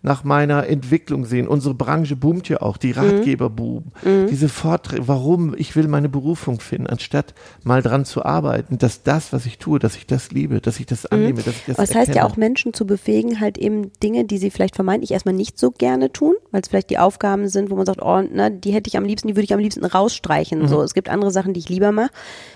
nach 0.02 0.24
meiner 0.24 0.66
Entwicklung 0.66 1.24
sehen. 1.26 1.46
Unsere 1.46 1.74
Branche 1.74 2.16
boomt 2.16 2.48
ja 2.48 2.62
auch, 2.62 2.76
die 2.76 2.94
mhm. 2.94 2.98
Ratgeber 2.98 3.50
boomen. 3.50 3.92
Mhm. 4.02 4.28
Diese 4.28 4.48
Vorträge, 4.48 5.08
warum 5.08 5.54
ich 5.56 5.76
will 5.76 5.88
meine 5.88 6.08
Berufung 6.08 6.60
finden, 6.60 6.86
anstatt 6.86 7.34
mal 7.64 7.82
dran 7.82 8.04
zu 8.04 8.24
arbeiten, 8.24 8.78
dass 8.78 9.02
das, 9.02 9.32
was 9.32 9.44
ich 9.44 9.58
tue, 9.58 9.78
dass 9.78 9.96
ich 9.96 10.06
das 10.06 10.30
liebe, 10.30 10.60
dass 10.60 10.80
ich 10.80 10.86
das 10.86 11.04
mhm. 11.04 11.08
annehme, 11.10 11.42
dass 11.42 11.54
ich 11.54 11.64
das 11.66 11.76
Das 11.76 11.94
heißt 11.94 12.14
ja 12.14 12.24
auch 12.24 12.36
Menschen 12.36 12.72
zu 12.72 12.86
befähigen, 12.86 13.40
halt 13.40 13.58
eben 13.58 13.92
Dinge, 14.02 14.24
die 14.24 14.38
sie 14.38 14.50
vielleicht 14.50 14.76
vermeintlich 14.76 15.10
erstmal 15.10 15.34
nicht 15.34 15.58
so 15.58 15.70
gerne 15.70 16.12
tun, 16.12 16.34
weil 16.50 16.62
es 16.62 16.68
vielleicht 16.68 16.90
die 16.90 16.98
Aufgaben 16.98 17.48
sind, 17.48 17.70
wo 17.70 17.76
man 17.76 17.84
sagt, 17.84 18.00
oh, 18.00 18.22
ne, 18.22 18.50
die 18.50 18.72
hätte 18.72 18.88
ich 18.88 18.96
am 18.96 19.04
liebsten, 19.04 19.28
die 19.28 19.36
würde 19.36 19.44
ich 19.44 19.54
am 19.54 19.60
liebsten 19.60 19.84
rausstreichen. 19.84 20.62
Mhm. 20.62 20.68
So, 20.68 20.82
es 20.82 20.94
gibt 20.94 21.10
andere 21.10 21.30
Sachen, 21.30 21.52
die 21.52 21.60
ich 21.60 21.68
lieber 21.68 21.92
mache. 21.92 22.10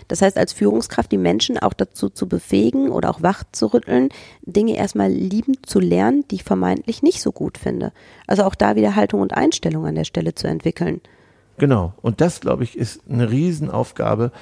Das 0.09 0.23
heißt, 0.23 0.39
als 0.39 0.55
Führungskraft 0.55 1.13
die 1.13 1.19
Menschen 1.19 1.59
auch 1.59 1.75
dazu 1.75 2.09
zu 2.09 2.27
befähigen 2.27 2.91
oder 2.91 3.11
auch 3.11 3.23
wach 3.23 3.45
zu 3.53 3.67
rütteln, 3.67 4.09
Dinge 4.47 4.77
erstmal 4.77 5.11
lieben 5.11 5.57
zu 5.63 5.81
lernen, 5.81 6.25
die 6.31 6.37
ich 6.37 6.45
vermeintlich 6.45 7.03
nicht 7.03 7.21
so 7.21 7.34
gut 7.35 7.59
finde. 7.59 7.93
Also 8.27 8.45
auch 8.45 8.55
da 8.55 8.77
wieder 8.77 8.97
Haltung 8.97 9.21
und 9.21 9.35
Einstellung 9.35 9.87
an 9.87 9.95
der 9.95 10.05
Stelle 10.05 10.35
zu 10.35 10.47
entwickeln. 10.47 11.01
Genau. 11.59 11.93
Und 12.03 12.21
das, 12.21 12.41
glaube 12.41 12.65
ich, 12.65 12.77
ist 12.77 13.03
eine 13.09 13.31
Riesenaufgabe, 13.31 14.33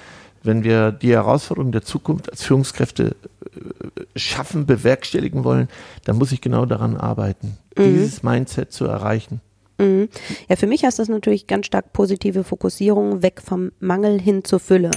wenn 0.43 0.65
wir 0.65 0.93
die 0.93 1.13
Herausforderungen 1.13 1.73
der 1.73 1.83
Zukunft 1.83 2.31
als 2.31 2.43
Führungskräfte 2.43 3.15
äh, 3.55 4.19
schaffen, 4.19 4.67
bewerkstelligen 4.67 5.45
wollen, 5.45 5.69
dann 6.05 6.19
muss 6.19 6.33
ich 6.33 6.41
genau 6.41 6.67
daran 6.67 6.97
arbeiten, 6.97 7.59
mhm. 7.77 7.83
dieses 7.85 8.23
Mindset 8.23 8.73
zu 8.73 8.87
erreichen. 8.87 9.41
Mhm. 9.79 10.09
Ja, 10.49 10.57
für 10.57 10.67
mich 10.67 10.85
heißt 10.85 10.99
das 10.99 11.09
natürlich 11.09 11.47
ganz 11.47 11.67
stark 11.67 11.93
positive 11.93 12.45
Fokussierung, 12.45 13.23
weg 13.23 13.43
vom 13.45 13.73
Mangel 13.81 14.21
hin 14.21 14.45
zur 14.45 14.61
Fülle. 14.61 14.91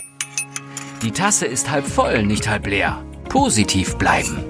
Die 1.01 1.11
Tasse 1.11 1.45
ist 1.45 1.69
halb 1.69 1.85
voll, 1.85 2.23
nicht 2.23 2.49
halb 2.49 2.67
leer. 2.67 3.03
Positiv 3.29 3.97
bleiben. 3.97 4.43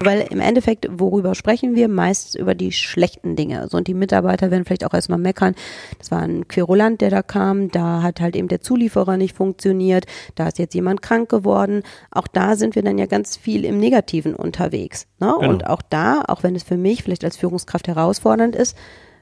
Weil 0.00 0.26
im 0.30 0.40
Endeffekt, 0.40 0.86
worüber 0.90 1.34
sprechen 1.34 1.74
wir? 1.74 1.88
Meist 1.88 2.36
über 2.36 2.54
die 2.54 2.70
schlechten 2.72 3.34
Dinge. 3.34 3.66
So, 3.68 3.76
und 3.78 3.88
die 3.88 3.94
Mitarbeiter 3.94 4.50
werden 4.50 4.64
vielleicht 4.64 4.86
auch 4.86 4.94
erstmal 4.94 5.18
meckern. 5.18 5.54
Das 5.98 6.10
war 6.10 6.22
ein 6.22 6.46
Querulant, 6.46 7.00
der 7.00 7.10
da 7.10 7.22
kam. 7.22 7.70
Da 7.70 8.02
hat 8.02 8.20
halt 8.20 8.36
eben 8.36 8.48
der 8.48 8.60
Zulieferer 8.60 9.16
nicht 9.16 9.36
funktioniert. 9.36 10.06
Da 10.36 10.48
ist 10.48 10.58
jetzt 10.58 10.74
jemand 10.74 11.02
krank 11.02 11.28
geworden. 11.28 11.82
Auch 12.12 12.28
da 12.28 12.54
sind 12.54 12.76
wir 12.76 12.82
dann 12.82 12.98
ja 12.98 13.06
ganz 13.06 13.36
viel 13.36 13.64
im 13.64 13.78
Negativen 13.78 14.34
unterwegs. 14.34 15.06
Ne? 15.18 15.34
Genau. 15.40 15.50
Und 15.50 15.66
auch 15.66 15.82
da, 15.82 16.22
auch 16.28 16.44
wenn 16.44 16.54
es 16.54 16.62
für 16.62 16.76
mich 16.76 17.02
vielleicht 17.02 17.24
als 17.24 17.36
Führungskraft 17.36 17.88
herausfordernd 17.88 18.54
ist, 18.54 18.76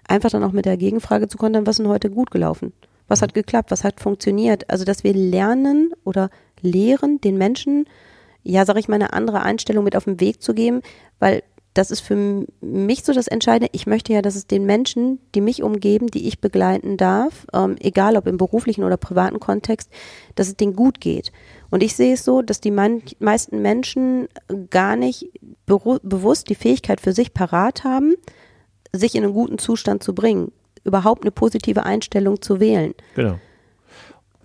einfach 0.06 0.30
dann 0.30 0.44
auch 0.44 0.52
mit 0.52 0.66
der 0.66 0.76
Gegenfrage 0.76 1.28
zu 1.28 1.38
kontern, 1.38 1.66
was 1.66 1.78
ist 1.78 1.84
denn 1.84 1.88
heute 1.88 2.10
gut 2.10 2.30
gelaufen? 2.30 2.72
Was 3.08 3.22
hat 3.22 3.34
geklappt? 3.34 3.70
Was 3.70 3.84
hat 3.84 4.00
funktioniert? 4.00 4.68
Also, 4.68 4.84
dass 4.84 5.04
wir 5.04 5.14
lernen 5.14 5.92
oder 6.04 6.28
lehren, 6.60 7.20
den 7.20 7.38
Menschen 7.38 7.86
ja, 8.46 8.64
sag 8.64 8.76
ich 8.76 8.88
mal, 8.88 8.94
eine 8.94 9.12
andere 9.12 9.42
Einstellung 9.42 9.84
mit 9.84 9.96
auf 9.96 10.04
den 10.04 10.20
Weg 10.20 10.42
zu 10.42 10.54
geben, 10.54 10.80
weil 11.18 11.42
das 11.74 11.90
ist 11.90 12.00
für 12.00 12.46
mich 12.62 13.04
so 13.04 13.12
das 13.12 13.26
Entscheidende. 13.26 13.68
Ich 13.72 13.86
möchte 13.86 14.12
ja, 14.12 14.22
dass 14.22 14.34
es 14.34 14.46
den 14.46 14.64
Menschen, 14.64 15.18
die 15.34 15.42
mich 15.42 15.62
umgeben, 15.62 16.06
die 16.06 16.26
ich 16.26 16.40
begleiten 16.40 16.96
darf, 16.96 17.46
ähm, 17.52 17.76
egal 17.80 18.16
ob 18.16 18.26
im 18.26 18.38
beruflichen 18.38 18.82
oder 18.82 18.96
privaten 18.96 19.40
Kontext, 19.40 19.90
dass 20.36 20.48
es 20.48 20.56
denen 20.56 20.74
gut 20.74 21.00
geht. 21.00 21.32
Und 21.70 21.82
ich 21.82 21.94
sehe 21.94 22.14
es 22.14 22.24
so, 22.24 22.40
dass 22.40 22.62
die 22.62 22.70
meisten 22.70 23.60
Menschen 23.60 24.28
gar 24.70 24.96
nicht 24.96 25.28
bewusst 25.66 26.48
die 26.48 26.54
Fähigkeit 26.54 27.00
für 27.00 27.12
sich 27.12 27.34
parat 27.34 27.84
haben, 27.84 28.14
sich 28.94 29.14
in 29.14 29.24
einen 29.24 29.34
guten 29.34 29.58
Zustand 29.58 30.02
zu 30.02 30.14
bringen, 30.14 30.52
überhaupt 30.84 31.24
eine 31.24 31.30
positive 31.30 31.82
Einstellung 31.82 32.40
zu 32.40 32.58
wählen. 32.58 32.94
Genau. 33.16 33.38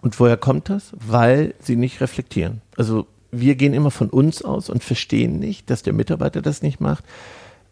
Und 0.01 0.19
woher 0.19 0.35
kommt 0.35 0.67
das? 0.67 0.91
Weil 0.95 1.53
sie 1.59 1.77
nicht 1.77 2.01
reflektieren. 2.01 2.61
Also 2.75 3.05
wir 3.31 3.55
gehen 3.55 3.73
immer 3.73 3.91
von 3.91 4.09
uns 4.09 4.41
aus 4.41 4.69
und 4.69 4.83
verstehen 4.83 5.39
nicht, 5.39 5.69
dass 5.69 5.83
der 5.83 5.93
Mitarbeiter 5.93 6.41
das 6.41 6.61
nicht 6.61 6.81
macht, 6.81 7.03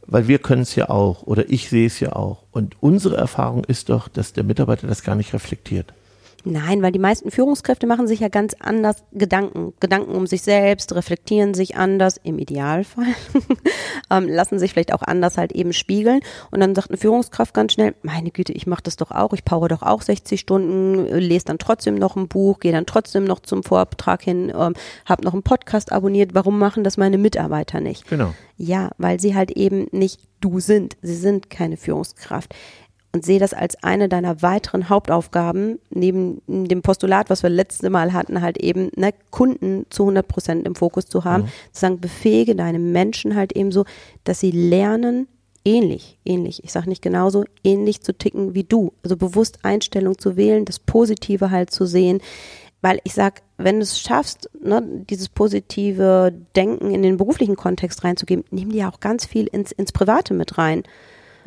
weil 0.08 0.28
wir 0.28 0.40
können 0.40 0.64
es 0.64 0.76
ja 0.76 0.90
auch 0.90 1.24
oder 1.24 1.50
ich 1.50 1.70
sehe 1.70 1.86
es 1.86 2.00
ja 2.00 2.14
auch. 2.14 2.44
Und 2.52 2.76
unsere 2.82 3.18
Erfahrung 3.18 3.64
ist 3.66 3.90
doch, 3.90 4.08
dass 4.08 4.34
der 4.34 4.44
Mitarbeiter 4.44 4.88
das 4.88 5.04
gar 5.04 5.16
nicht 5.16 5.34
reflektiert. 5.34 5.94
Nein, 6.46 6.82
weil 6.82 6.92
die 6.92 7.00
meisten 7.00 7.32
Führungskräfte 7.32 7.86
machen 7.88 8.08
sich 8.08 8.22
ja 8.22 8.30
ganz 8.30 8.56
anders 8.60 9.04
Gedanken. 9.12 9.74
Gedanken 9.80 10.16
um 10.16 10.28
sich 10.28 10.42
selbst, 10.42 10.94
reflektieren 10.96 11.54
sich 11.54 11.76
anders, 11.76 12.20
im 12.24 12.40
Idealfall, 12.40 13.14
ähm, 14.12 14.28
lassen 14.28 14.60
sich 14.60 14.72
vielleicht 14.72 14.94
auch 14.94 15.02
anders 15.02 15.38
halt 15.38 15.52
eben 15.52 15.74
spiegeln. 15.74 16.22
Und 16.52 16.60
dann 16.62 16.76
sagt 16.76 16.90
eine 16.90 16.98
Führungskraft 16.98 17.54
ganz 17.54 17.74
schnell, 17.74 17.94
meine 18.04 18.32
Güte, 18.32 18.54
ich 18.54 18.68
mache 18.68 18.84
das 18.84 18.96
doch 18.96 19.12
auch, 19.12 19.34
ich 19.34 19.44
power 19.44 19.68
doch 19.68 19.82
auch 19.82 20.02
60 20.02 20.40
Stunden, 20.40 21.06
lese 21.18 21.46
dann 21.46 21.58
trotzdem 21.58 21.96
noch 21.96 22.16
ein 22.16 22.28
Buch, 22.28 22.60
gehe 22.60 22.72
dann 22.72 22.86
trotzdem 22.86 23.26
noch 23.26 23.40
zum 23.42 23.64
Vortrag 23.64 24.22
hin, 24.24 24.52
ähm, 24.56 24.74
habe 25.06 25.24
noch 25.24 25.34
einen 25.34 25.44
Podcast 25.44 25.92
abonniert. 25.92 26.34
Warum 26.34 26.58
machen 26.58 26.84
das 26.84 26.98
meine 26.98 27.18
Mitarbeiter 27.18 27.82
nicht? 27.82 28.08
Genau. 28.08 28.34
Ja, 28.58 28.92
weil 28.98 29.20
sie 29.20 29.36
halt 29.36 29.52
eben 29.52 29.88
nicht 29.92 30.20
du 30.42 30.60
sind. 30.60 30.98
Sie 31.02 31.16
sind 31.16 31.50
keine 31.50 31.78
Führungskraft 31.78 32.54
und 33.12 33.26
sehe 33.26 33.40
das 33.40 33.54
als 33.54 33.82
eine 33.84 34.08
deiner 34.08 34.42
weiteren 34.42 34.90
Hauptaufgaben, 34.90 35.80
neben 35.90 36.42
dem 36.48 36.82
Postulat, 36.82 37.30
was 37.30 37.42
wir 37.42 37.50
letzte 37.50 37.90
Mal 37.90 38.14
hatten, 38.14 38.42
halt 38.42 38.58
eben 38.58 38.92
ne, 38.96 39.14
Kunden 39.32 39.86
zu 39.90 40.04
100 40.04 40.28
Prozent 40.28 40.68
im 40.68 40.76
Fokus 40.76 41.08
zu 41.08 41.24
haben, 41.24 41.44
mhm. 41.44 41.48
zu 41.72 41.80
sagen, 41.80 42.00
befähige 42.00 42.56
deine 42.56 42.80
Menschen 42.80 43.36
halt 43.36 43.54
eben 43.54 43.72
so, 43.72 43.86
dass 44.24 44.40
sie 44.40 44.52
lernen, 44.52 45.28
ähnlich, 45.66 46.20
ähnlich, 46.24 46.64
ich 46.64 46.72
sage 46.72 46.90
nicht 46.90 47.02
genauso, 47.02 47.46
ähnlich 47.64 48.02
zu 48.02 48.14
ticken 48.14 48.54
wie 48.54 48.64
du. 48.64 48.94
Also 49.04 49.18
bewusst 49.18 49.60
Einstellung 49.64 50.18
zu 50.18 50.38
wählen, 50.38 50.66
das 50.66 50.80
Positive 50.80 51.50
halt 51.50 51.72
zu 51.72 51.86
sehen, 51.86 52.22
weil 52.82 53.00
ich 53.04 53.14
sag, 53.14 53.42
wenn 53.58 53.78
du 53.78 53.82
es 53.82 54.00
schaffst, 54.00 54.50
ne, 54.62 54.82
dieses 55.10 55.30
positive 55.30 56.32
Denken 56.56 56.92
in 56.92 57.02
den 57.02 57.18
beruflichen 57.18 57.56
Kontext 57.56 58.04
reinzugeben, 58.04 58.46
nimm 58.52 58.72
dir 58.72 58.88
auch 58.88 59.00
ganz 59.00 59.26
viel 59.26 59.48
ins, 59.48 59.72
ins 59.72 59.92
Private 59.92 60.34
mit 60.34 60.58
rein. 60.58 60.84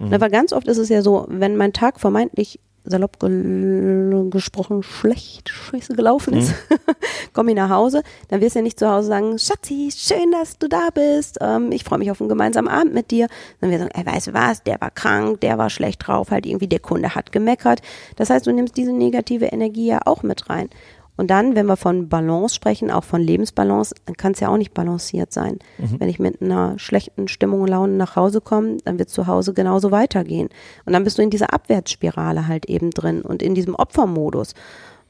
Mhm. 0.03 0.21
Weil 0.21 0.31
ganz 0.31 0.53
oft 0.53 0.69
ist 0.69 0.79
es 0.79 0.89
ja 0.89 1.03
so, 1.03 1.27
wenn 1.29 1.57
mein 1.57 1.73
Tag 1.73 2.01
vermeintlich 2.01 2.59
salopp 2.85 3.21
ge 3.21 4.29
gesprochen 4.31 4.83
schlecht 4.83 5.49
scheiße 5.49 5.95
gelaufen 5.95 6.35
ist, 6.35 6.51
mhm. 6.51 6.77
komme 7.33 7.51
ich 7.51 7.57
nach 7.57 7.71
Hause, 7.71 8.03
dann 8.29 8.41
wirst 8.41 8.55
du 8.55 8.59
ja 8.59 8.63
nicht 8.63 8.79
zu 8.79 8.91
Hause 8.91 9.09
sagen, 9.09 9.39
Schatzi, 9.39 9.91
schön, 9.95 10.33
dass 10.33 10.59
du 10.59 10.69
da 10.69 10.89
bist, 10.93 11.39
ähm, 11.41 11.71
ich 11.71 11.85
freue 11.85 11.99
mich 11.99 12.11
auf 12.11 12.21
einen 12.21 12.29
gemeinsamen 12.29 12.69
Abend 12.69 12.95
mit 12.95 13.11
dir. 13.11 13.29
Dann 13.61 13.71
wirst 13.71 13.83
du 13.83 13.85
sagen, 13.85 14.07
ey, 14.07 14.15
weißt 14.15 14.27
du 14.29 14.35
was, 14.35 14.63
der 14.65 14.81
war 14.81 14.91
krank, 14.91 15.41
der 15.41 15.59
war 15.59 15.71
schlecht 15.71 16.07
drauf, 16.07 16.31
halt 16.31 16.47
irgendwie 16.47 16.67
der 16.67 16.81
Kunde 16.81 17.15
hat 17.15 17.31
gemeckert. 17.31 17.83
Das 18.17 18.31
heißt, 18.31 18.47
du 18.47 18.53
nimmst 18.53 18.77
diese 18.77 18.93
negative 18.93 19.47
Energie 19.47 19.87
ja 19.87 20.01
auch 20.05 20.23
mit 20.23 20.51
rein. 20.51 20.69
Und 21.16 21.31
dann, 21.31 21.54
wenn 21.54 21.66
wir 21.66 21.76
von 21.76 22.09
Balance 22.09 22.54
sprechen, 22.54 22.90
auch 22.90 23.04
von 23.04 23.21
Lebensbalance, 23.21 23.95
dann 24.07 24.16
kann 24.16 24.33
es 24.33 24.40
ja 24.40 24.49
auch 24.49 24.57
nicht 24.57 24.73
balanciert 24.73 25.33
sein. 25.33 25.59
Mhm. 25.78 26.00
Wenn 26.00 26.09
ich 26.09 26.19
mit 26.19 26.40
einer 26.40 26.78
schlechten 26.78 27.28
Stimmung 27.28 27.61
und 27.61 27.69
Laune 27.69 27.95
nach 27.95 28.16
Hause 28.16 28.40
komme, 28.40 28.78
dann 28.85 28.99
wird 28.99 29.09
es 29.09 29.14
zu 29.14 29.26
Hause 29.26 29.52
genauso 29.52 29.90
weitergehen. 29.90 30.49
Und 30.87 30.95
dann 30.95 31.04
bist 31.04 31.19
du 31.19 31.23
in 31.23 31.31
dieser 31.31 31.52
Abwärtsspirale 31.52 32.49
halt 32.49 32.66
eben 32.66 32.90
drin 32.90 33.23
und 33.23 33.42
in 33.42 33.54
diesem 33.54 33.75
Opfermodus. 33.75 34.54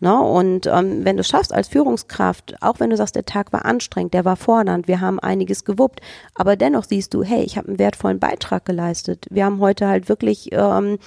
Ne? 0.02 0.20
Und 0.20 0.66
ähm, 0.66 1.04
wenn 1.04 1.16
du 1.16 1.22
schaffst 1.22 1.54
als 1.54 1.68
Führungskraft, 1.68 2.56
auch 2.60 2.80
wenn 2.80 2.90
du 2.90 2.96
sagst, 2.96 3.14
der 3.14 3.24
Tag 3.24 3.52
war 3.52 3.64
anstrengend, 3.64 4.14
der 4.14 4.24
war 4.24 4.34
fordernd, 4.34 4.88
wir 4.88 5.00
haben 5.00 5.20
einiges 5.20 5.64
gewuppt, 5.64 6.00
aber 6.34 6.56
dennoch 6.56 6.82
siehst 6.82 7.14
du, 7.14 7.22
hey, 7.22 7.44
ich 7.44 7.56
habe 7.56 7.68
einen 7.68 7.78
wertvollen 7.78 8.18
Beitrag 8.18 8.64
geleistet. 8.64 9.26
Wir 9.30 9.44
haben 9.44 9.60
heute 9.60 9.86
halt 9.86 10.08
wirklich 10.08 10.48
ähm, 10.50 10.98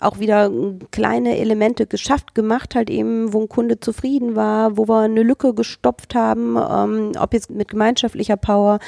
auch 0.00 0.18
wieder 0.18 0.50
kleine 0.90 1.38
Elemente 1.38 1.86
geschafft, 1.86 2.34
gemacht, 2.34 2.74
halt 2.74 2.90
eben, 2.90 3.32
wo 3.32 3.42
ein 3.42 3.48
Kunde 3.48 3.78
zufrieden 3.78 4.34
war, 4.34 4.76
wo 4.76 4.88
wir 4.88 5.02
eine 5.02 5.22
Lücke 5.22 5.54
gestopft 5.54 6.16
haben, 6.16 6.56
ähm, 6.56 7.12
ob 7.20 7.32
jetzt 7.32 7.50
mit 7.50 7.68
gemeinschaftlicher 7.68 8.36
Power 8.36 8.80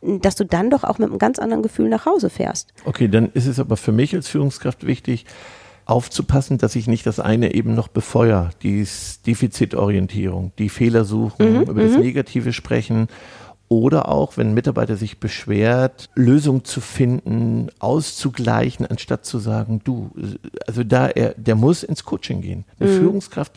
dass 0.00 0.36
du 0.36 0.44
dann 0.44 0.70
doch 0.70 0.84
auch 0.84 0.98
mit 0.98 1.08
einem 1.08 1.18
ganz 1.18 1.40
anderen 1.40 1.64
Gefühl 1.64 1.88
nach 1.88 2.06
Hause 2.06 2.30
fährst. 2.30 2.72
Okay, 2.84 3.08
dann 3.08 3.32
ist 3.32 3.48
es 3.48 3.58
aber 3.58 3.76
für 3.76 3.90
mich 3.90 4.14
als 4.14 4.28
Führungskraft 4.28 4.86
wichtig, 4.86 5.26
aufzupassen, 5.88 6.58
dass 6.58 6.76
ich 6.76 6.86
nicht 6.86 7.06
das 7.06 7.18
eine 7.18 7.54
eben 7.54 7.74
noch 7.74 7.88
befeuere, 7.88 8.50
die 8.62 8.86
Defizitorientierung, 9.26 10.52
die 10.58 10.68
Fehler 10.68 11.04
suchen, 11.04 11.54
mhm, 11.54 11.62
über 11.62 11.82
das 11.82 11.92
mhm. 11.92 12.00
Negative 12.00 12.52
sprechen 12.52 13.08
oder 13.68 14.08
auch, 14.08 14.36
wenn 14.36 14.48
ein 14.48 14.54
Mitarbeiter 14.54 14.96
sich 14.96 15.18
beschwert, 15.18 16.10
Lösungen 16.14 16.64
zu 16.64 16.80
finden, 16.80 17.68
auszugleichen, 17.78 18.86
anstatt 18.86 19.24
zu 19.24 19.38
sagen, 19.38 19.80
du, 19.84 20.10
also 20.66 20.84
da 20.84 21.08
er, 21.08 21.34
der 21.36 21.54
muss 21.54 21.82
ins 21.82 22.04
Coaching 22.04 22.42
gehen. 22.42 22.64
Eine 22.78 22.90
mhm. 22.90 22.98
Führungskraft 22.98 23.52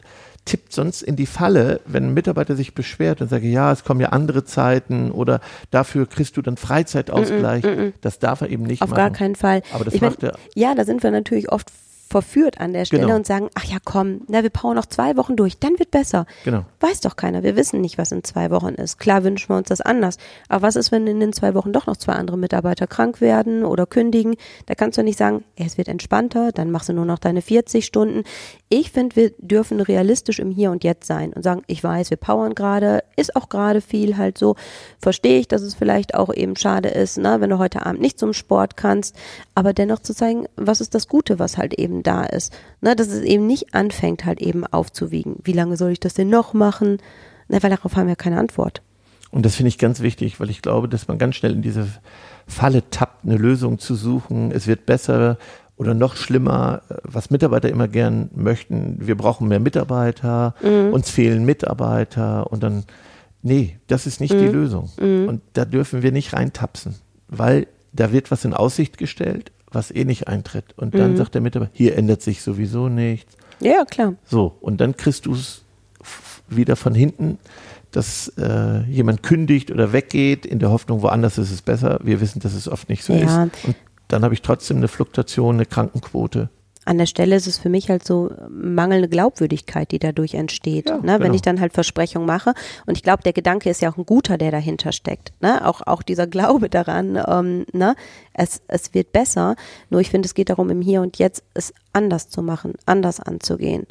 tippt 0.45 0.73
sonst 0.73 1.01
in 1.01 1.17
die 1.17 1.25
Falle, 1.25 1.81
wenn 1.85 2.05
ein 2.05 2.13
Mitarbeiter 2.13 2.55
sich 2.55 2.73
beschwert 2.73 3.21
und 3.21 3.29
sage, 3.29 3.47
ja, 3.47 3.71
es 3.71 3.83
kommen 3.83 3.99
ja 3.99 4.09
andere 4.09 4.43
Zeiten 4.43 5.11
oder 5.11 5.41
dafür 5.69 6.07
kriegst 6.07 6.35
du 6.35 6.41
dann 6.41 6.57
Freizeitausgleich. 6.57 7.63
Mm 7.63 7.67
-mm, 7.67 7.85
mm 7.87 7.93
das 8.01 8.19
darf 8.19 8.41
er 8.41 8.49
eben 8.49 8.63
nicht 8.63 8.81
Auf 8.81 8.89
machen. 8.89 9.01
Auf 9.01 9.09
gar 9.09 9.17
keinen 9.17 9.35
Fall. 9.35 9.61
Aber 9.73 9.85
das 9.85 9.93
ich 9.93 10.01
macht 10.01 10.23
mein, 10.23 10.31
er. 10.31 10.39
Ja, 10.55 10.75
da 10.75 10.83
sind 10.83 11.03
wir 11.03 11.11
natürlich 11.11 11.51
oft 11.51 11.69
verführt 12.11 12.59
an 12.59 12.73
der 12.73 12.85
Stelle 12.85 13.03
genau. 13.03 13.15
und 13.15 13.25
sagen, 13.25 13.49
ach 13.55 13.63
ja, 13.63 13.77
komm, 13.83 14.21
na, 14.27 14.43
wir 14.43 14.49
powern 14.49 14.75
noch 14.75 14.85
zwei 14.85 15.17
Wochen 15.17 15.35
durch, 15.35 15.57
dann 15.57 15.79
wird 15.79 15.91
besser. 15.91 16.25
Genau. 16.43 16.65
Weiß 16.79 16.99
doch 17.01 17.15
keiner. 17.15 17.41
Wir 17.41 17.55
wissen 17.55 17.81
nicht, 17.81 17.97
was 17.97 18.11
in 18.11 18.23
zwei 18.23 18.51
Wochen 18.51 18.73
ist. 18.75 18.99
Klar 18.99 19.23
wünschen 19.23 19.49
wir 19.49 19.57
uns 19.57 19.69
das 19.69 19.81
anders. 19.81 20.17
Aber 20.49 20.63
was 20.63 20.75
ist, 20.75 20.91
wenn 20.91 21.07
in 21.07 21.19
den 21.19 21.33
zwei 21.33 21.55
Wochen 21.55 21.71
doch 21.71 21.87
noch 21.87 21.97
zwei 21.97 22.13
andere 22.13 22.37
Mitarbeiter 22.37 22.85
krank 22.85 23.21
werden 23.21 23.63
oder 23.63 23.85
kündigen? 23.85 24.35
Da 24.65 24.75
kannst 24.75 24.97
du 24.97 25.03
nicht 25.03 25.17
sagen, 25.17 25.43
es 25.55 25.77
wird 25.77 25.87
entspannter, 25.87 26.51
dann 26.51 26.69
machst 26.69 26.89
du 26.89 26.93
nur 26.93 27.05
noch 27.05 27.19
deine 27.19 27.41
40 27.41 27.85
Stunden. 27.85 28.23
Ich 28.67 28.91
finde, 28.91 29.15
wir 29.15 29.31
dürfen 29.37 29.79
realistisch 29.79 30.39
im 30.39 30.51
Hier 30.51 30.71
und 30.71 30.83
Jetzt 30.83 31.07
sein 31.07 31.33
und 31.33 31.43
sagen, 31.43 31.63
ich 31.67 31.83
weiß, 31.83 32.09
wir 32.09 32.17
powern 32.17 32.55
gerade, 32.55 33.03
ist 33.15 33.35
auch 33.35 33.47
gerade 33.49 33.81
viel 33.81 34.17
halt 34.17 34.37
so. 34.37 34.55
Verstehe 34.99 35.39
ich, 35.39 35.47
dass 35.47 35.61
es 35.61 35.75
vielleicht 35.75 36.15
auch 36.15 36.33
eben 36.33 36.55
schade 36.55 36.89
ist, 36.89 37.17
ne, 37.17 37.39
wenn 37.39 37.49
du 37.49 37.57
heute 37.57 37.85
Abend 37.85 38.01
nicht 38.01 38.19
zum 38.19 38.33
Sport 38.33 38.75
kannst, 38.75 39.15
aber 39.55 39.73
dennoch 39.73 39.99
zu 39.99 40.13
zeigen, 40.13 40.47
was 40.55 40.81
ist 40.81 40.93
das 40.93 41.07
Gute, 41.07 41.39
was 41.39 41.57
halt 41.57 41.73
eben 41.73 42.00
da 42.03 42.23
ist. 42.23 42.53
Ne, 42.81 42.95
dass 42.95 43.07
es 43.07 43.21
eben 43.21 43.47
nicht 43.47 43.73
anfängt, 43.73 44.25
halt 44.25 44.41
eben 44.41 44.65
aufzuwiegen. 44.65 45.37
Wie 45.43 45.53
lange 45.53 45.77
soll 45.77 45.91
ich 45.91 45.99
das 45.99 46.13
denn 46.13 46.29
noch 46.29 46.53
machen? 46.53 46.97
Ne, 47.47 47.61
weil 47.61 47.69
darauf 47.69 47.95
haben 47.95 48.07
wir 48.07 48.15
keine 48.15 48.39
Antwort. 48.39 48.81
Und 49.31 49.45
das 49.45 49.55
finde 49.55 49.69
ich 49.69 49.77
ganz 49.77 50.01
wichtig, 50.01 50.39
weil 50.39 50.49
ich 50.49 50.61
glaube, 50.61 50.89
dass 50.89 51.07
man 51.07 51.17
ganz 51.17 51.35
schnell 51.35 51.53
in 51.53 51.61
diese 51.61 51.87
Falle 52.47 52.89
tappt, 52.89 53.25
eine 53.25 53.37
Lösung 53.37 53.79
zu 53.79 53.95
suchen. 53.95 54.51
Es 54.51 54.67
wird 54.67 54.85
besser 54.85 55.37
oder 55.77 55.93
noch 55.93 56.15
schlimmer, 56.15 56.81
was 57.03 57.31
Mitarbeiter 57.31 57.69
immer 57.69 57.87
gern 57.87 58.29
möchten. 58.35 58.97
Wir 58.99 59.15
brauchen 59.15 59.47
mehr 59.47 59.59
Mitarbeiter, 59.59 60.53
mhm. 60.61 60.93
uns 60.93 61.09
fehlen 61.09 61.45
Mitarbeiter 61.45 62.51
und 62.51 62.61
dann, 62.61 62.83
nee, 63.41 63.79
das 63.87 64.05
ist 64.05 64.19
nicht 64.19 64.33
mhm. 64.35 64.39
die 64.39 64.47
Lösung. 64.47 64.91
Mhm. 64.99 65.27
Und 65.27 65.41
da 65.53 65.65
dürfen 65.65 66.03
wir 66.03 66.11
nicht 66.11 66.33
reintapsen, 66.33 66.95
weil 67.27 67.67
da 67.93 68.11
wird 68.11 68.31
was 68.31 68.45
in 68.45 68.53
Aussicht 68.53 68.97
gestellt 68.97 69.51
was 69.71 69.91
eh 69.91 70.05
nicht 70.05 70.27
eintritt. 70.27 70.73
Und 70.77 70.95
dann 70.95 71.13
mhm. 71.13 71.17
sagt 71.17 71.33
der 71.33 71.41
Mitarbeiter, 71.41 71.71
hier 71.73 71.97
ändert 71.97 72.21
sich 72.21 72.41
sowieso 72.41 72.89
nichts. 72.89 73.35
Ja, 73.59 73.85
klar. 73.85 74.15
So, 74.25 74.57
und 74.61 74.81
dann 74.81 74.97
kriegst 74.97 75.25
du 75.25 75.33
es 75.33 75.63
wieder 76.49 76.75
von 76.75 76.93
hinten, 76.93 77.37
dass 77.91 78.29
äh, 78.37 78.83
jemand 78.83 79.23
kündigt 79.23 79.71
oder 79.71 79.93
weggeht, 79.93 80.45
in 80.45 80.59
der 80.59 80.71
Hoffnung, 80.71 81.01
woanders 81.01 81.37
ist 81.37 81.51
es 81.51 81.61
besser. 81.61 81.99
Wir 82.03 82.21
wissen, 82.21 82.39
dass 82.39 82.53
es 82.53 82.67
oft 82.67 82.89
nicht 82.89 83.03
so 83.03 83.13
ja. 83.13 83.45
ist. 83.45 83.65
Und 83.65 83.75
dann 84.07 84.23
habe 84.23 84.33
ich 84.33 84.41
trotzdem 84.41 84.77
eine 84.77 84.87
Fluktuation, 84.87 85.55
eine 85.55 85.65
Krankenquote 85.65 86.49
an 86.91 86.97
der 86.97 87.05
Stelle 87.05 87.37
ist 87.37 87.47
es 87.47 87.57
für 87.57 87.69
mich 87.69 87.89
halt 87.89 88.05
so 88.05 88.31
mangelnde 88.49 89.07
Glaubwürdigkeit, 89.07 89.89
die 89.91 89.97
dadurch 89.97 90.33
entsteht. 90.33 90.89
Ja, 90.89 90.97
ne? 90.97 91.13
Wenn 91.13 91.19
genau. 91.19 91.35
ich 91.35 91.41
dann 91.41 91.61
halt 91.61 91.71
Versprechungen 91.71 92.27
mache. 92.27 92.53
Und 92.85 92.97
ich 92.97 93.01
glaube, 93.01 93.23
der 93.23 93.31
Gedanke 93.31 93.69
ist 93.69 93.81
ja 93.81 93.89
auch 93.89 93.97
ein 93.97 94.05
guter, 94.05 94.37
der 94.37 94.51
dahinter 94.51 94.91
steckt. 94.91 95.31
Ne? 95.39 95.65
Auch, 95.65 95.81
auch 95.87 96.03
dieser 96.03 96.27
Glaube 96.27 96.69
daran, 96.69 97.17
ähm, 97.25 97.65
ne? 97.71 97.95
es, 98.33 98.61
es 98.67 98.93
wird 98.93 99.13
besser. 99.13 99.55
Nur 99.89 100.01
ich 100.01 100.09
finde, 100.09 100.25
es 100.25 100.33
geht 100.33 100.49
darum, 100.49 100.69
im 100.69 100.81
Hier 100.81 101.01
und 101.01 101.17
Jetzt 101.17 101.43
es 101.53 101.73
anders 101.93 102.27
zu 102.27 102.41
machen, 102.41 102.73
anders 102.85 103.21
anzugehen. 103.21 103.87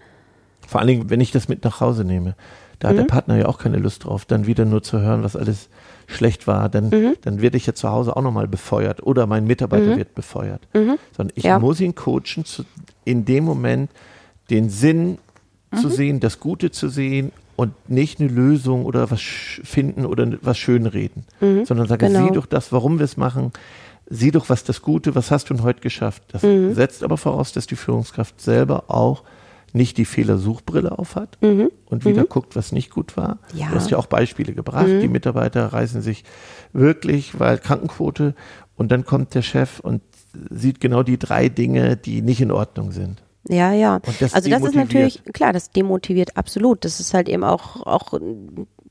Vor 0.69 0.81
allen 0.81 0.89
Dingen, 0.89 1.11
wenn 1.11 1.23
ich 1.23 1.33
das 1.33 1.49
mit 1.49 1.65
nach 1.65 1.81
Hause 1.81 2.05
nehme. 2.05 2.37
Da 2.81 2.89
hat 2.89 2.95
mhm. 2.95 3.01
der 3.01 3.07
Partner 3.07 3.37
ja 3.37 3.47
auch 3.47 3.59
keine 3.59 3.77
Lust 3.77 4.05
drauf, 4.05 4.25
dann 4.25 4.47
wieder 4.47 4.65
nur 4.65 4.83
zu 4.83 5.01
hören, 5.01 5.23
was 5.23 5.37
alles 5.37 5.69
schlecht 6.07 6.47
war, 6.47 6.69
dann, 6.69 6.89
mhm. 6.89 7.15
dann 7.21 7.41
werde 7.41 7.57
ich 7.57 7.67
ja 7.67 7.75
zu 7.75 7.89
Hause 7.89 8.17
auch 8.17 8.23
nochmal 8.23 8.49
befeuert 8.49 9.03
oder 9.03 9.27
mein 9.27 9.47
Mitarbeiter 9.47 9.93
mhm. 9.93 9.99
wird 9.99 10.15
befeuert. 10.15 10.67
Mhm. 10.75 10.99
Sondern 11.17 11.33
ich 11.37 11.45
ja. 11.45 11.59
muss 11.59 11.81
ihn 11.81 11.95
coachen, 11.95 12.45
zu, 12.45 12.65
in 13.05 13.25
dem 13.25 13.45
Moment 13.45 13.91
den 14.49 14.71
Sinn 14.71 15.19
zu 15.77 15.87
mhm. 15.87 15.93
sehen, 15.93 16.21
das 16.21 16.41
Gute 16.41 16.73
zu 16.73 16.89
sehen 16.89 17.31
und 17.55 17.73
nicht 17.89 18.19
eine 18.19 18.29
Lösung 18.29 18.87
oder 18.87 19.11
was 19.11 19.21
finden 19.21 20.07
oder 20.07 20.27
was 20.43 20.59
schönreden, 20.59 21.25
mhm. 21.41 21.65
sondern 21.65 21.87
sage, 21.87 22.07
genau. 22.07 22.27
sieh 22.27 22.33
doch 22.33 22.47
das, 22.47 22.73
warum 22.73 22.99
wir 22.99 23.05
es 23.05 23.17
machen, 23.17 23.53
sieh 24.09 24.31
doch, 24.31 24.49
was 24.49 24.65
das 24.65 24.83
Gute, 24.83 25.15
was 25.15 25.31
hast 25.31 25.51
du 25.51 25.55
denn 25.55 25.63
heute 25.63 25.81
geschafft. 25.81 26.23
Das 26.33 26.43
mhm. 26.43 26.75
setzt 26.75 27.05
aber 27.05 27.19
voraus, 27.19 27.53
dass 27.53 27.67
die 27.67 27.77
Führungskraft 27.77 28.41
selber 28.41 28.85
auch 28.89 29.23
nicht 29.73 29.99
die 29.99 30.05
Fehlersuchbrille 30.05 30.99
aufhat 30.99 31.39
mhm. 31.41 31.71
und 31.87 32.05
wieder 32.05 32.23
mhm. 32.23 32.29
guckt, 32.29 32.57
was 32.57 32.73
nicht 32.73 32.91
gut 32.91 33.17
war. 33.17 33.39
Ja. 33.55 33.69
Du 33.69 33.75
hast 33.77 33.91
ja 33.91 33.99
auch 33.99 34.07
Beispiele 34.07 34.53
gebracht. 34.53 34.89
Mhm. 34.89 35.01
Die 35.01 35.09
Mitarbeiter 35.09 35.67
reißen 35.67 36.03
sich 36.03 36.25
wirklich, 36.73 37.39
weil 37.39 37.59
Krankenquote 37.59 38.35
und 38.77 38.91
dann 38.91 39.05
kommt 39.05 39.35
der 39.35 39.43
Chef 39.43 39.81
und 39.81 40.03
sieht 40.51 40.81
genau 40.81 41.03
die 41.03 41.19
drei 41.19 41.49
Dinge, 41.49 41.97
die 41.97 42.23
nicht 42.23 42.41
in 42.41 42.51
Ordnung 42.51 42.93
sind. 42.93 43.23
Ja, 43.49 43.73
ja. 43.73 44.01
Das 44.21 44.35
also 44.35 44.51
das 44.51 44.63
ist 44.63 44.75
natürlich, 44.75 45.23
klar, 45.33 45.53
das 45.53 45.71
demotiviert 45.71 46.37
absolut. 46.37 46.85
Das 46.85 47.01
ist 47.01 47.15
halt 47.15 47.29
eben 47.29 47.43
auch, 47.43 47.85
auch, 47.87 48.21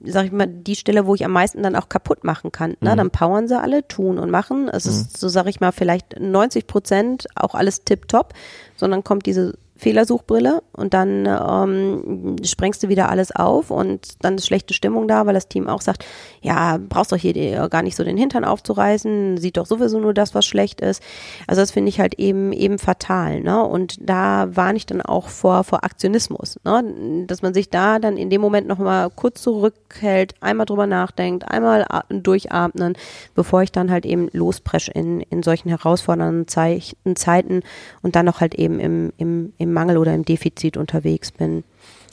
sag 0.03 0.25
ich 0.25 0.31
mal, 0.31 0.47
die 0.47 0.75
Stelle, 0.75 1.05
wo 1.05 1.13
ich 1.13 1.23
am 1.23 1.31
meisten 1.31 1.61
dann 1.61 1.75
auch 1.75 1.87
kaputt 1.87 2.23
machen 2.23 2.51
kann. 2.51 2.71
Ne? 2.81 2.93
Mhm. 2.93 2.97
Dann 2.97 3.11
powern 3.11 3.47
sie 3.47 3.59
alle, 3.59 3.87
tun 3.87 4.17
und 4.17 4.31
machen. 4.31 4.67
Es 4.67 4.85
ist, 4.85 5.13
mhm. 5.13 5.17
so 5.17 5.29
sag 5.29 5.47
ich 5.47 5.59
mal, 5.59 5.71
vielleicht 5.71 6.19
90 6.19 6.65
Prozent 6.65 7.27
auch 7.35 7.53
alles 7.53 7.83
tipptopp, 7.83 8.33
sondern 8.75 9.03
kommt 9.03 9.25
diese 9.27 9.57
Fehlersuchbrille 9.79 10.61
und 10.73 10.93
dann 10.93 11.25
ähm, 11.25 12.35
sprengst 12.43 12.83
du 12.83 12.89
wieder 12.89 13.09
alles 13.09 13.33
auf 13.33 13.71
und 13.71 14.23
dann 14.23 14.35
ist 14.35 14.45
schlechte 14.45 14.73
Stimmung 14.73 15.07
da, 15.07 15.25
weil 15.25 15.33
das 15.33 15.47
Team 15.47 15.69
auch 15.69 15.79
sagt, 15.79 16.05
ja, 16.41 16.77
brauchst 16.77 17.13
doch 17.13 17.17
hier 17.17 17.69
gar 17.69 17.81
nicht 17.81 17.95
so 17.95 18.03
den 18.03 18.17
Hintern 18.17 18.43
aufzureißen, 18.43 19.37
sieht 19.37 19.55
doch 19.55 19.65
sowieso 19.65 19.99
nur 19.99 20.13
das, 20.13 20.35
was 20.35 20.45
schlecht 20.45 20.81
ist. 20.81 21.01
Also 21.47 21.61
das 21.61 21.71
finde 21.71 21.89
ich 21.89 21.99
halt 21.99 22.15
eben 22.15 22.51
eben 22.51 22.77
fatal, 22.77 23.39
ne? 23.39 23.63
Und 23.63 23.97
da 24.01 24.53
warne 24.53 24.77
ich 24.77 24.85
dann 24.85 25.01
auch 25.01 25.29
vor 25.29 25.63
vor 25.63 25.85
Aktionismus, 25.85 26.59
ne? 26.65 27.25
Dass 27.25 27.41
man 27.41 27.53
sich 27.53 27.69
da 27.69 27.99
dann 27.99 28.17
in 28.17 28.29
dem 28.29 28.41
Moment 28.41 28.67
nochmal 28.67 29.09
kurz 29.09 29.41
zurückhält, 29.41 30.35
einmal 30.41 30.65
drüber 30.65 30.87
nachdenkt, 30.87 31.49
einmal 31.49 31.85
durchatmen, 32.09 32.97
bevor 33.33 33.61
ich 33.63 33.71
dann 33.71 33.91
halt 33.91 34.05
eben 34.05 34.27
lospresche 34.33 34.91
in, 34.91 35.21
in 35.21 35.41
solchen 35.41 35.69
herausfordernden 35.69 36.47
Zeiten 36.47 37.61
und 38.01 38.15
dann 38.17 38.25
noch 38.25 38.41
halt 38.41 38.55
eben 38.55 38.79
im, 38.81 39.13
im, 39.17 39.53
im 39.57 39.68
Mangel 39.69 39.97
oder 39.97 40.13
im 40.13 40.25
Defizit 40.25 40.77
unterwegs 40.77 41.31
bin. 41.31 41.63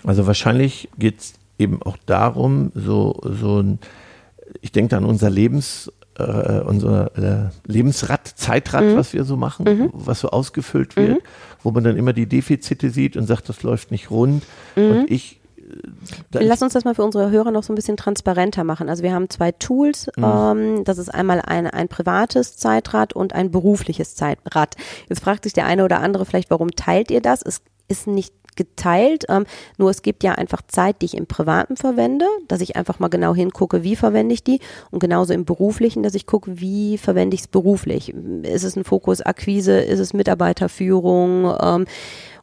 Also 0.04 0.26
wahrscheinlich 0.26 0.88
geht 0.98 1.20
es 1.20 1.34
eben 1.58 1.82
auch 1.82 1.96
darum, 2.06 2.70
so, 2.74 3.20
so 3.22 3.62
ein, 3.62 3.78
ich 4.60 4.72
denke 4.72 4.96
an 4.96 5.04
unser 5.04 5.30
Lebens, 5.30 5.92
äh, 6.18 6.60
unser 6.60 7.16
äh, 7.16 7.50
Lebensrad, 7.66 8.26
Zeitrad, 8.26 8.84
mhm. 8.84 8.96
was 8.96 9.12
wir 9.12 9.24
so 9.24 9.36
machen, 9.36 9.64
mhm. 9.64 9.90
was 9.92 10.20
so 10.20 10.30
ausgefüllt 10.30 10.96
wird, 10.96 11.10
mhm. 11.10 11.18
wo 11.62 11.70
man 11.70 11.84
dann 11.84 11.96
immer 11.96 12.12
die 12.12 12.26
Defizite 12.26 12.90
sieht 12.90 13.16
und 13.16 13.26
sagt, 13.26 13.48
das 13.48 13.62
läuft 13.62 13.90
nicht 13.90 14.10
rund. 14.10 14.44
Mhm. 14.76 14.90
Und 14.90 15.10
ich 15.10 15.40
Lass 16.32 16.62
uns 16.62 16.72
das 16.72 16.84
mal 16.84 16.94
für 16.94 17.02
unsere 17.02 17.30
Hörer 17.30 17.50
noch 17.50 17.62
so 17.62 17.72
ein 17.72 17.76
bisschen 17.76 17.96
transparenter 17.96 18.64
machen. 18.64 18.88
Also 18.88 19.02
wir 19.02 19.12
haben 19.12 19.30
zwei 19.30 19.52
Tools. 19.52 20.08
Mhm. 20.16 20.24
Ähm, 20.24 20.84
das 20.84 20.98
ist 20.98 21.08
einmal 21.08 21.40
ein, 21.40 21.66
ein 21.66 21.88
privates 21.88 22.56
Zeitrad 22.56 23.12
und 23.12 23.34
ein 23.34 23.50
berufliches 23.50 24.14
Zeitrad. 24.14 24.76
Jetzt 25.08 25.22
fragt 25.22 25.44
sich 25.44 25.52
der 25.52 25.66
eine 25.66 25.84
oder 25.84 26.00
andere 26.00 26.26
vielleicht, 26.26 26.50
warum 26.50 26.70
teilt 26.70 27.10
ihr 27.10 27.20
das? 27.20 27.42
Es 27.42 27.60
ist 27.88 28.06
nicht 28.06 28.34
geteilt. 28.56 29.24
Ähm, 29.28 29.46
nur 29.78 29.90
es 29.90 30.02
gibt 30.02 30.22
ja 30.22 30.32
einfach 30.32 30.62
Zeit, 30.66 31.02
die 31.02 31.06
ich 31.06 31.16
im 31.16 31.26
Privaten 31.26 31.76
verwende, 31.76 32.26
dass 32.48 32.60
ich 32.60 32.76
einfach 32.76 32.98
mal 32.98 33.08
genau 33.08 33.34
hingucke, 33.34 33.82
wie 33.82 33.96
verwende 33.96 34.34
ich 34.34 34.42
die. 34.42 34.60
Und 34.90 35.00
genauso 35.00 35.32
im 35.32 35.44
Beruflichen, 35.44 36.02
dass 36.02 36.14
ich 36.14 36.26
gucke, 36.26 36.60
wie 36.60 36.98
verwende 36.98 37.34
ich 37.34 37.42
es 37.42 37.48
beruflich. 37.48 38.14
Ist 38.42 38.64
es 38.64 38.76
ein 38.76 38.84
Fokus 38.84 39.20
Akquise? 39.20 39.78
Ist 39.78 40.00
es 40.00 40.12
Mitarbeiterführung? 40.12 41.54
Ähm, 41.60 41.86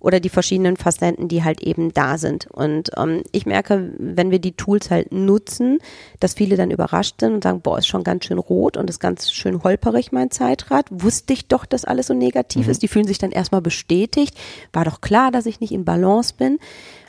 oder 0.03 0.19
die 0.19 0.29
verschiedenen 0.29 0.75
Facetten, 0.75 1.29
die 1.29 1.45
halt 1.45 1.63
eben 1.63 1.93
da 1.93 2.17
sind. 2.17 2.47
Und 2.51 2.91
ähm, 2.97 3.23
ich 3.31 3.45
merke, 3.45 3.93
wenn 3.97 4.31
wir 4.31 4.39
die 4.39 4.51
Tools 4.51 4.91
halt 4.91 5.13
nutzen, 5.13 5.79
dass 6.19 6.33
viele 6.33 6.57
dann 6.57 6.71
überrascht 6.71 7.21
sind 7.21 7.35
und 7.35 7.43
sagen, 7.43 7.61
boah, 7.61 7.77
ist 7.77 7.87
schon 7.87 8.03
ganz 8.03 8.25
schön 8.25 8.37
rot 8.37 8.75
und 8.75 8.89
ist 8.89 8.99
ganz 8.99 9.31
schön 9.31 9.63
holperig 9.63 10.11
mein 10.11 10.29
Zeitrad. 10.29 10.87
Wusste 10.89 11.31
ich 11.31 11.47
doch, 11.47 11.65
dass 11.65 11.85
alles 11.85 12.07
so 12.07 12.13
negativ 12.13 12.65
mhm. 12.65 12.71
ist. 12.71 12.83
Die 12.83 12.89
fühlen 12.89 13.07
sich 13.07 13.17
dann 13.17 13.31
erstmal 13.31 13.61
bestätigt. 13.61 14.37
War 14.73 14.83
doch 14.83 14.99
klar, 14.99 15.31
dass 15.31 15.45
ich 15.45 15.61
nicht 15.61 15.71
in 15.71 15.85
Balance 15.85 16.02
bin. 16.37 16.59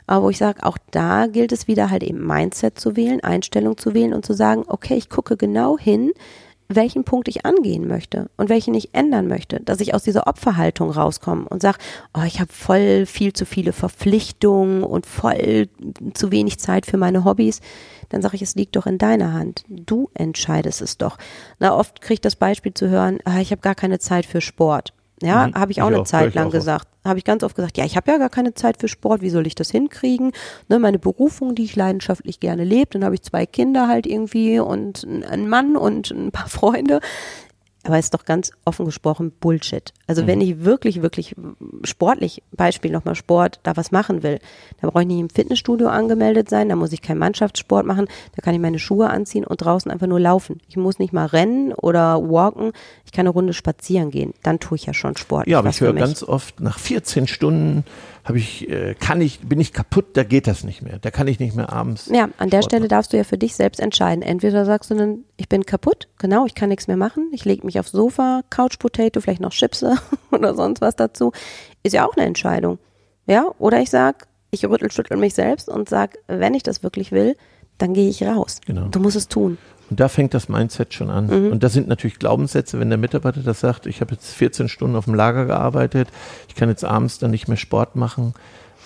Aber 0.07 0.25
wo 0.25 0.29
ich 0.29 0.37
sage, 0.37 0.63
auch 0.63 0.77
da 0.91 1.27
gilt 1.27 1.51
es 1.51 1.67
wieder 1.67 1.89
halt 1.89 2.03
eben 2.03 2.25
Mindset 2.25 2.79
zu 2.79 2.95
wählen, 2.95 3.21
Einstellung 3.21 3.77
zu 3.77 3.93
wählen 3.93 4.13
und 4.13 4.25
zu 4.25 4.33
sagen, 4.33 4.63
okay, 4.67 4.95
ich 4.95 5.09
gucke 5.09 5.35
genau 5.35 5.77
hin, 5.77 6.11
welchen 6.67 7.03
Punkt 7.03 7.27
ich 7.27 7.45
angehen 7.45 7.87
möchte 7.87 8.29
und 8.37 8.49
welchen 8.49 8.73
ich 8.73 8.93
ändern 8.93 9.27
möchte, 9.27 9.59
dass 9.59 9.79
ich 9.81 9.93
aus 9.93 10.03
dieser 10.03 10.27
Opferhaltung 10.27 10.89
rauskomme 10.89 11.47
und 11.47 11.61
sage, 11.61 11.77
oh, 12.17 12.23
ich 12.25 12.39
habe 12.39 12.51
voll 12.51 13.05
viel 13.05 13.33
zu 13.33 13.45
viele 13.45 13.71
Verpflichtungen 13.71 14.83
und 14.83 15.05
voll 15.05 15.69
zu 16.13 16.31
wenig 16.31 16.59
Zeit 16.59 16.85
für 16.85 16.97
meine 16.97 17.23
Hobbys, 17.23 17.61
dann 18.09 18.21
sage 18.21 18.35
ich, 18.35 18.41
es 18.41 18.55
liegt 18.55 18.75
doch 18.75 18.87
in 18.87 18.97
deiner 18.97 19.33
Hand. 19.33 19.63
Du 19.69 20.09
entscheidest 20.13 20.81
es 20.81 20.97
doch. 20.97 21.17
Na, 21.59 21.75
oft 21.75 22.01
kriege 22.01 22.15
ich 22.15 22.21
das 22.21 22.35
Beispiel 22.35 22.73
zu 22.73 22.89
hören, 22.89 23.19
ah, 23.25 23.39
ich 23.39 23.51
habe 23.51 23.61
gar 23.61 23.75
keine 23.75 23.99
Zeit 23.99 24.25
für 24.25 24.41
Sport. 24.41 24.93
Ja, 25.25 25.47
mhm. 25.47 25.55
habe 25.55 25.71
ich 25.71 25.81
auch 25.81 25.87
ich 25.87 25.93
eine 25.93 26.01
auch, 26.01 26.07
Zeit 26.07 26.35
lang 26.35 26.51
gesagt. 26.51 26.87
Habe 27.03 27.19
ich 27.19 27.25
ganz 27.25 27.43
oft 27.43 27.55
gesagt, 27.55 27.77
ja, 27.77 27.85
ich 27.85 27.95
habe 27.95 28.11
ja 28.11 28.17
gar 28.17 28.29
keine 28.29 28.53
Zeit 28.53 28.77
für 28.79 28.87
Sport, 28.87 29.21
wie 29.21 29.29
soll 29.29 29.45
ich 29.47 29.55
das 29.55 29.69
hinkriegen? 29.71 30.31
Ne, 30.69 30.79
meine 30.79 30.99
Berufung, 30.99 31.55
die 31.55 31.63
ich 31.63 31.75
leidenschaftlich 31.75 32.39
gerne 32.39 32.63
lebe, 32.63 32.91
dann 32.91 33.03
habe 33.03 33.15
ich 33.15 33.21
zwei 33.21 33.45
Kinder 33.45 33.87
halt 33.87 34.07
irgendwie 34.07 34.59
und 34.59 35.05
einen 35.05 35.49
Mann 35.49 35.77
und 35.77 36.11
ein 36.11 36.31
paar 36.31 36.47
Freunde. 36.47 36.99
Aber 37.85 37.99
ist 37.99 38.13
doch 38.15 38.25
ganz 38.25 38.51
offen 38.65 38.85
gesprochen 38.85 39.31
Bullshit. 39.31 39.93
Also 40.07 40.23
mhm. 40.23 40.27
wenn 40.27 40.41
ich 40.41 40.65
wirklich, 40.65 41.01
wirklich 41.03 41.35
sportlich, 41.83 42.41
Beispiel 42.51 42.91
nochmal 42.91 43.13
Sport, 43.15 43.59
da 43.63 43.77
was 43.77 43.91
machen 43.91 44.23
will, 44.23 44.39
da 44.81 44.89
brauche 44.89 45.03
ich 45.03 45.07
nicht 45.07 45.19
im 45.19 45.29
Fitnessstudio 45.29 45.87
angemeldet 45.87 46.49
sein, 46.49 46.69
da 46.69 46.75
muss 46.75 46.91
ich 46.93 47.03
keinen 47.03 47.19
Mannschaftssport 47.19 47.85
machen, 47.85 48.07
da 48.35 48.41
kann 48.41 48.55
ich 48.55 48.59
meine 48.59 48.79
Schuhe 48.79 49.09
anziehen 49.09 49.45
und 49.45 49.57
draußen 49.57 49.91
einfach 49.91 50.07
nur 50.07 50.19
laufen. 50.19 50.59
Ich 50.67 50.77
muss 50.77 50.97
nicht 50.97 51.13
mal 51.13 51.27
rennen 51.27 51.73
oder 51.73 52.19
walken, 52.21 52.71
ich 53.05 53.11
kann 53.11 53.27
eine 53.27 53.33
Runde 53.33 53.53
spazieren 53.53 54.09
gehen. 54.09 54.33
Dann 54.41 54.59
tue 54.59 54.77
ich 54.77 54.87
ja 54.87 54.93
schon 54.93 55.15
Sport. 55.15 55.47
Ja, 55.47 55.59
aber 55.59 55.69
ich 55.69 55.79
höre 55.79 55.93
ganz 55.93 56.23
oft 56.23 56.59
nach 56.59 56.79
14 56.79 57.27
Stunden 57.27 57.83
habe 58.25 58.39
ich, 58.39 58.67
äh, 58.67 58.95
kann 58.95 59.21
ich, 59.21 59.39
bin 59.41 59.59
ich 59.59 59.71
kaputt, 59.71 60.17
da 60.17 60.23
geht 60.23 60.47
das 60.47 60.63
nicht 60.63 60.81
mehr. 60.81 60.97
Da 60.97 61.11
kann 61.11 61.27
ich 61.27 61.39
nicht 61.39 61.55
mehr 61.55 61.71
abends. 61.71 62.09
Ja, 62.11 62.29
an 62.39 62.49
der 62.49 62.63
Stelle 62.63 62.81
machen. 62.81 62.89
darfst 62.89 63.13
du 63.13 63.17
ja 63.17 63.23
für 63.23 63.37
dich 63.37 63.55
selbst 63.55 63.79
entscheiden. 63.79 64.23
Entweder 64.23 64.65
sagst 64.65 64.89
du 64.89 64.95
dann, 64.95 65.19
ich 65.37 65.47
bin 65.47 65.63
kaputt, 65.65 66.07
genau, 66.17 66.47
ich 66.47 66.55
kann 66.55 66.69
nichts 66.69 66.87
mehr 66.87 66.97
machen, 66.97 67.29
ich 67.33 67.45
lege 67.45 67.63
mich 67.65 67.79
aufs 67.79 67.91
Sofa, 67.91 68.41
Couch 68.49 68.79
Potato, 68.79 69.21
vielleicht 69.21 69.41
noch 69.41 69.51
Chipse 69.51 69.95
oder 70.31 70.55
sonst 70.55 70.81
was 70.81 70.95
dazu. 70.95 71.33
Ist 71.83 71.93
ja 71.93 72.07
auch 72.07 72.17
eine 72.17 72.25
Entscheidung. 72.25 72.79
Ja, 73.27 73.51
oder 73.59 73.79
ich 73.79 73.91
sag, 73.91 74.27
ich 74.49 74.65
rüttel, 74.65 74.91
schüttel 74.91 75.17
mich 75.17 75.35
selbst 75.35 75.69
und 75.69 75.87
sag, 75.87 76.17
wenn 76.27 76.55
ich 76.55 76.63
das 76.63 76.81
wirklich 76.81 77.11
will, 77.11 77.35
dann 77.77 77.93
gehe 77.93 78.09
ich 78.09 78.23
raus. 78.23 78.59
Genau. 78.65 78.87
Du 78.87 78.99
musst 78.99 79.17
es 79.17 79.27
tun. 79.27 79.59
Und 79.89 79.99
da 79.99 80.07
fängt 80.07 80.33
das 80.33 80.49
Mindset 80.49 80.93
schon 80.93 81.09
an. 81.09 81.27
Mhm. 81.27 81.51
Und 81.51 81.63
das 81.63 81.73
sind 81.73 81.87
natürlich 81.87 82.19
Glaubenssätze, 82.19 82.79
wenn 82.79 82.89
der 82.89 82.97
Mitarbeiter 82.97 83.41
das 83.41 83.59
sagt, 83.59 83.85
ich 83.85 84.01
habe 84.01 84.13
jetzt 84.13 84.33
14 84.33 84.67
Stunden 84.67 84.95
auf 84.95 85.05
dem 85.05 85.13
Lager 85.13 85.45
gearbeitet, 85.45 86.07
ich 86.47 86.55
kann 86.55 86.69
jetzt 86.69 86.83
abends 86.83 87.19
dann 87.19 87.31
nicht 87.31 87.47
mehr 87.47 87.57
Sport 87.57 87.95
machen, 87.95 88.33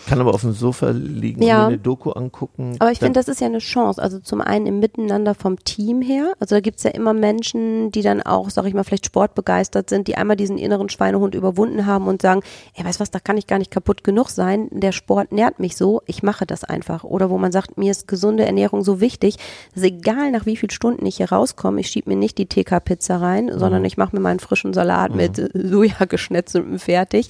kann 0.08 0.20
aber 0.20 0.34
auf 0.34 0.42
dem 0.42 0.54
Sofa 0.54 0.90
liegen 0.90 1.44
ja. 1.44 1.62
und 1.62 1.62
mir 1.62 1.68
eine 1.68 1.78
Doku 1.78 2.12
angucken. 2.12 2.76
Aber 2.80 2.92
ich 2.92 3.00
finde, 3.00 3.20
das 3.20 3.28
ist 3.28 3.42
ja 3.42 3.48
eine 3.48 3.60
Chance. 3.60 4.02
Also 4.02 4.20
zum 4.20 4.42
einen 4.42 4.66
im 4.66 4.80
Miteinander 4.80 5.36
vom 5.36 5.64
Team 5.64 6.02
her. 6.02 6.34
Also 6.40 6.56
da 6.56 6.62
gibt's 6.62 6.84
ja 6.84 6.92
immer 6.92 7.14
Menschen, 7.14 7.92
die 7.92 8.02
dann 8.02 8.22
auch, 8.22 8.50
sag 8.50 8.66
ich 8.66 8.74
mal, 8.74 8.84
vielleicht 8.84 9.06
sportbegeistert 9.06 9.90
sind, 9.90 10.08
die 10.08 10.16
einmal 10.16 10.36
diesen 10.36 10.58
inneren 10.58 10.90
Schweinehund 10.90 11.36
überwunden 11.36 11.86
haben 11.86 12.08
und 12.08 12.22
sagen, 12.22 12.42
ey, 12.76 12.86
weißt 12.86 13.00
was, 13.00 13.12
da 13.12 13.20
kann 13.20 13.38
ich 13.38 13.48
gar 13.48 13.60
nicht 13.60 13.72
kaputt 13.72 14.04
genug 14.04 14.30
sein. 14.30 14.68
Der 14.72 14.92
Sport 14.92 15.32
nährt 15.32 15.60
mich 15.60 15.76
so, 15.76 16.02
ich 16.06 16.24
mache 16.24 16.46
das 16.46 16.64
einfach. 16.64 17.04
Oder 17.04 17.30
wo 17.30 17.38
man 17.38 17.52
sagt, 17.52 17.78
mir 17.78 17.92
ist 17.92 18.08
gesunde 18.08 18.46
Ernährung 18.46 18.84
so 18.84 19.02
wichtig, 19.02 19.38
dass 19.74 19.84
egal 19.84 20.32
nach 20.32 20.46
wie 20.46 20.58
vielen 20.58 20.72
Stunden 20.72 21.06
ich 21.06 21.18
hier 21.18 21.32
rauskomme, 21.32 21.82
ich 21.82 21.88
schiebe 21.88 22.10
mir 22.10 22.16
nicht 22.16 22.38
die 22.38 22.48
TK-Pizza 22.48 23.18
rein, 23.18 23.46
mhm. 23.46 23.60
sondern 23.60 23.86
ich 23.86 23.98
mache 23.98 24.16
mir 24.16 24.22
meinen 24.22 24.40
frischen 24.40 24.74
Salat 24.74 25.12
mhm. 25.12 25.18
mit 25.18 25.52
Soja 25.54 26.06
geschnetzeltem 26.06 26.80
fertig. 26.80 27.30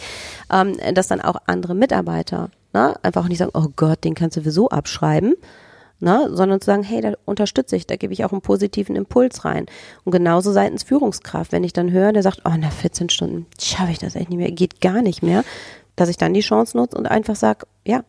Ähm, 0.51 0.77
dass 0.93 1.07
dann 1.07 1.21
auch 1.21 1.35
andere 1.45 1.75
Mitarbeiter 1.75 2.49
Ne? 2.79 2.95
Einfach 3.03 3.27
nicht 3.27 3.39
sagen, 3.39 3.51
oh 3.53 3.67
Gott, 3.75 4.05
den 4.05 4.15
kannst 4.15 4.37
du 4.37 4.41
sowieso 4.41 4.69
abschreiben. 4.69 5.35
Ne? 5.99 6.29
Sondern 6.31 6.61
zu 6.61 6.67
sagen, 6.67 6.83
hey, 6.83 7.01
da 7.01 7.13
unterstütze 7.25 7.75
ich, 7.75 7.85
da 7.85 7.97
gebe 7.97 8.13
ich 8.13 8.23
auch 8.23 8.31
einen 8.31 8.39
positiven 8.39 8.95
Impuls 8.95 9.43
rein. 9.43 9.65
Und 10.05 10.13
genauso 10.13 10.53
seitens 10.53 10.83
Führungskraft, 10.83 11.51
wenn 11.51 11.65
ich 11.65 11.73
dann 11.73 11.91
höre, 11.91 12.13
der 12.13 12.23
sagt, 12.23 12.43
oh, 12.45 12.55
nach 12.57 12.71
14 12.71 13.09
Stunden 13.09 13.47
schaffe 13.59 13.91
ich 13.91 13.99
das 13.99 14.15
echt 14.15 14.29
nicht 14.29 14.37
mehr, 14.37 14.51
geht 14.51 14.79
gar 14.79 15.01
nicht 15.01 15.21
mehr, 15.23 15.43
dass 15.97 16.07
ich 16.07 16.15
dann 16.15 16.33
die 16.33 16.39
Chance 16.39 16.77
nutze 16.77 16.97
und 16.97 17.05
einfach 17.05 17.35
sage, 17.35 17.65
ja, 17.85 18.05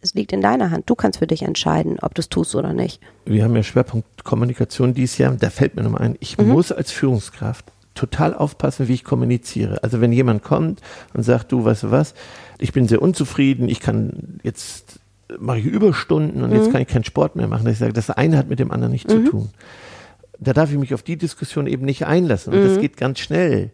es 0.00 0.14
liegt 0.14 0.32
in 0.32 0.40
deiner 0.40 0.70
Hand. 0.70 0.88
Du 0.88 0.94
kannst 0.94 1.18
für 1.18 1.26
dich 1.26 1.42
entscheiden, 1.42 1.98
ob 2.00 2.14
du 2.14 2.20
es 2.20 2.28
tust 2.28 2.54
oder 2.54 2.72
nicht. 2.72 3.00
Wir 3.24 3.42
haben 3.42 3.56
ja 3.56 3.64
Schwerpunkt 3.64 4.22
Kommunikation 4.22 4.94
dieses 4.94 5.18
Jahr. 5.18 5.32
Da 5.32 5.50
fällt 5.50 5.74
mir 5.74 5.82
nochmal 5.82 6.02
ein, 6.02 6.16
ich 6.20 6.38
mhm. 6.38 6.50
muss 6.50 6.70
als 6.70 6.92
Führungskraft 6.92 7.64
total 7.94 8.34
aufpassen, 8.34 8.88
wie 8.88 8.94
ich 8.94 9.04
kommuniziere. 9.04 9.82
Also 9.82 10.00
wenn 10.00 10.12
jemand 10.12 10.42
kommt 10.42 10.80
und 11.14 11.22
sagt, 11.22 11.52
du, 11.52 11.64
weißt 11.64 11.84
du 11.84 11.90
was, 11.90 12.14
ich 12.58 12.72
bin 12.72 12.88
sehr 12.88 13.02
unzufrieden, 13.02 13.68
ich 13.68 13.80
kann 13.80 14.40
jetzt 14.42 15.00
mache 15.38 15.58
ich 15.58 15.64
Überstunden 15.64 16.42
und 16.42 16.50
mhm. 16.50 16.56
jetzt 16.56 16.72
kann 16.72 16.82
ich 16.82 16.88
keinen 16.88 17.04
Sport 17.04 17.36
mehr 17.36 17.48
machen. 17.48 17.66
Ich 17.68 17.78
sage, 17.78 17.92
das 17.92 18.10
eine 18.10 18.36
hat 18.36 18.48
mit 18.48 18.58
dem 18.58 18.70
anderen 18.70 18.92
nichts 18.92 19.12
mhm. 19.12 19.24
zu 19.24 19.30
tun. 19.30 19.50
Da 20.38 20.52
darf 20.52 20.70
ich 20.72 20.78
mich 20.78 20.94
auf 20.94 21.02
die 21.02 21.16
Diskussion 21.16 21.66
eben 21.66 21.84
nicht 21.84 22.06
einlassen. 22.06 22.52
Und 22.52 22.60
mhm. 22.60 22.68
das 22.68 22.80
geht 22.80 22.96
ganz 22.96 23.20
schnell. 23.20 23.70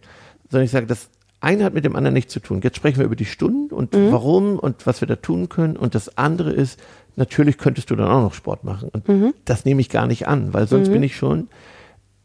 Sondern 0.50 0.66
ich 0.66 0.70
sage, 0.70 0.86
das 0.86 1.08
eine 1.40 1.64
hat 1.64 1.74
mit 1.74 1.84
dem 1.84 1.96
anderen 1.96 2.14
nichts 2.14 2.32
zu 2.32 2.40
tun. 2.40 2.60
Jetzt 2.62 2.76
sprechen 2.76 2.98
wir 2.98 3.06
über 3.06 3.16
die 3.16 3.24
Stunden 3.24 3.72
und 3.72 3.94
mhm. 3.94 4.12
warum 4.12 4.58
und 4.58 4.86
was 4.86 5.00
wir 5.00 5.08
da 5.08 5.16
tun 5.16 5.48
können. 5.48 5.76
Und 5.76 5.94
das 5.94 6.18
andere 6.18 6.52
ist, 6.52 6.78
natürlich 7.16 7.58
könntest 7.58 7.90
du 7.90 7.96
dann 7.96 8.08
auch 8.08 8.22
noch 8.22 8.34
Sport 8.34 8.64
machen. 8.64 8.88
Und 8.92 9.08
mhm. 9.08 9.34
das 9.44 9.64
nehme 9.64 9.80
ich 9.80 9.88
gar 9.88 10.06
nicht 10.06 10.26
an, 10.26 10.52
weil 10.52 10.66
sonst 10.66 10.88
mhm. 10.88 10.94
bin 10.94 11.02
ich 11.04 11.16
schon, 11.16 11.48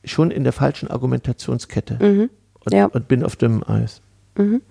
schon 0.03 0.31
in 0.31 0.43
der 0.43 0.53
falschen 0.53 0.89
Argumentationskette 0.89 2.29
und, 2.65 2.73
ja. 2.73 2.85
und, 2.85 3.07
bin 3.07 3.23
auf 3.23 3.35
dem 3.35 3.63
Eis. 3.67 4.01
Mhm 4.37 4.61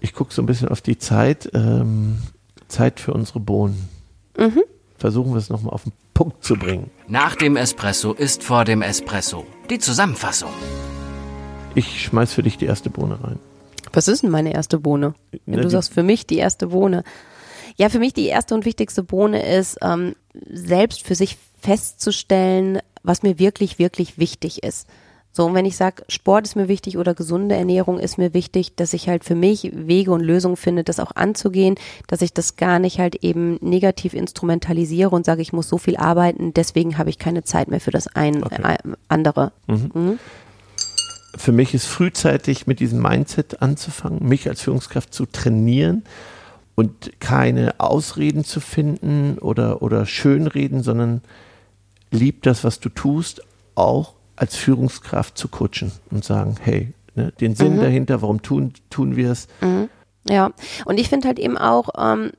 ich 0.00 0.14
gucke 0.14 0.32
so 0.32 0.42
ein 0.42 0.46
bisschen 0.46 0.68
auf 0.68 0.80
die 0.80 0.98
Zeit. 0.98 1.50
Ähm, 1.54 2.18
Zeit 2.68 3.00
für 3.00 3.12
unsere 3.12 3.40
Bohnen. 3.40 3.88
Mhm. 4.36 4.62
Versuchen 4.96 5.32
wir 5.32 5.38
es 5.38 5.50
nochmal 5.50 5.74
auf 5.74 5.84
den 5.84 5.92
Punkt 6.14 6.44
zu 6.44 6.54
bringen. 6.54 6.90
Nach 7.08 7.34
dem 7.34 7.56
Espresso 7.56 8.12
ist 8.12 8.42
vor 8.42 8.64
dem 8.64 8.82
Espresso. 8.82 9.44
Die 9.70 9.78
Zusammenfassung. 9.78 10.50
Ich 11.74 12.04
schmeiß 12.04 12.32
für 12.32 12.42
dich 12.42 12.58
die 12.58 12.66
erste 12.66 12.90
Bohne 12.90 13.18
rein. 13.22 13.38
Was 13.92 14.08
ist 14.08 14.22
denn 14.22 14.30
meine 14.30 14.52
erste 14.52 14.78
Bohne? 14.78 15.14
Wenn 15.30 15.56
Na, 15.56 15.62
du 15.62 15.70
sagst, 15.70 15.92
für 15.92 16.02
mich 16.02 16.26
die 16.26 16.38
erste 16.38 16.68
Bohne. 16.68 17.02
Ja, 17.76 17.88
für 17.88 17.98
mich 17.98 18.12
die 18.12 18.26
erste 18.26 18.54
und 18.54 18.64
wichtigste 18.64 19.02
Bohne 19.02 19.44
ist, 19.56 19.78
ähm, 19.82 20.14
selbst 20.48 21.02
für 21.02 21.14
sich 21.14 21.38
festzustellen, 21.60 22.80
was 23.02 23.22
mir 23.22 23.38
wirklich, 23.38 23.78
wirklich 23.78 24.18
wichtig 24.18 24.62
ist. 24.62 24.88
So, 25.32 25.46
und 25.46 25.54
wenn 25.54 25.64
ich 25.64 25.76
sage, 25.76 26.02
Sport 26.08 26.44
ist 26.44 26.56
mir 26.56 26.66
wichtig 26.66 26.98
oder 26.98 27.14
gesunde 27.14 27.54
Ernährung 27.54 28.00
ist 28.00 28.18
mir 28.18 28.34
wichtig, 28.34 28.74
dass 28.74 28.92
ich 28.92 29.08
halt 29.08 29.24
für 29.24 29.36
mich 29.36 29.70
Wege 29.72 30.10
und 30.10 30.22
Lösungen 30.22 30.56
finde, 30.56 30.82
das 30.82 30.98
auch 30.98 31.14
anzugehen, 31.14 31.76
dass 32.08 32.20
ich 32.20 32.32
das 32.32 32.56
gar 32.56 32.80
nicht 32.80 32.98
halt 32.98 33.14
eben 33.16 33.56
negativ 33.60 34.14
instrumentalisiere 34.14 35.10
und 35.10 35.24
sage, 35.24 35.42
ich 35.42 35.52
muss 35.52 35.68
so 35.68 35.78
viel 35.78 35.96
arbeiten, 35.96 36.52
deswegen 36.52 36.98
habe 36.98 37.10
ich 37.10 37.18
keine 37.18 37.44
Zeit 37.44 37.68
mehr 37.68 37.80
für 37.80 37.92
das 37.92 38.08
ein 38.08 38.42
Okay. 38.42 38.60
äh, 38.62 38.78
andere. 39.08 39.52
Mhm. 39.68 40.18
Für 41.36 41.52
mich 41.52 41.74
ist 41.74 41.86
frühzeitig 41.86 42.66
mit 42.66 42.80
diesem 42.80 43.00
Mindset 43.00 43.62
anzufangen, 43.62 44.28
mich 44.28 44.48
als 44.48 44.62
Führungskraft 44.62 45.14
zu 45.14 45.26
trainieren 45.26 46.02
und 46.74 47.20
keine 47.20 47.78
Ausreden 47.78 48.44
zu 48.44 48.58
finden 48.58 49.38
oder, 49.38 49.80
oder 49.80 50.06
Schönreden, 50.06 50.82
sondern 50.82 51.22
lieb 52.10 52.42
das, 52.42 52.64
was 52.64 52.80
du 52.80 52.88
tust, 52.88 53.42
auch 53.74 54.14
als 54.36 54.56
Führungskraft 54.56 55.36
zu 55.36 55.48
coachen 55.48 55.92
und 56.10 56.24
sagen, 56.24 56.56
hey, 56.60 56.92
ne, 57.14 57.32
den 57.40 57.54
Sinn 57.54 57.78
dahinter, 57.78 58.22
warum 58.22 58.42
tun, 58.42 58.72
tun 58.88 59.16
wir 59.16 59.30
es? 59.30 59.48
Ja, 60.28 60.52
und 60.84 60.98
ich 60.98 61.08
finde 61.08 61.28
halt 61.28 61.38
eben 61.38 61.58
auch, 61.58 61.90
ähm, 61.98 62.32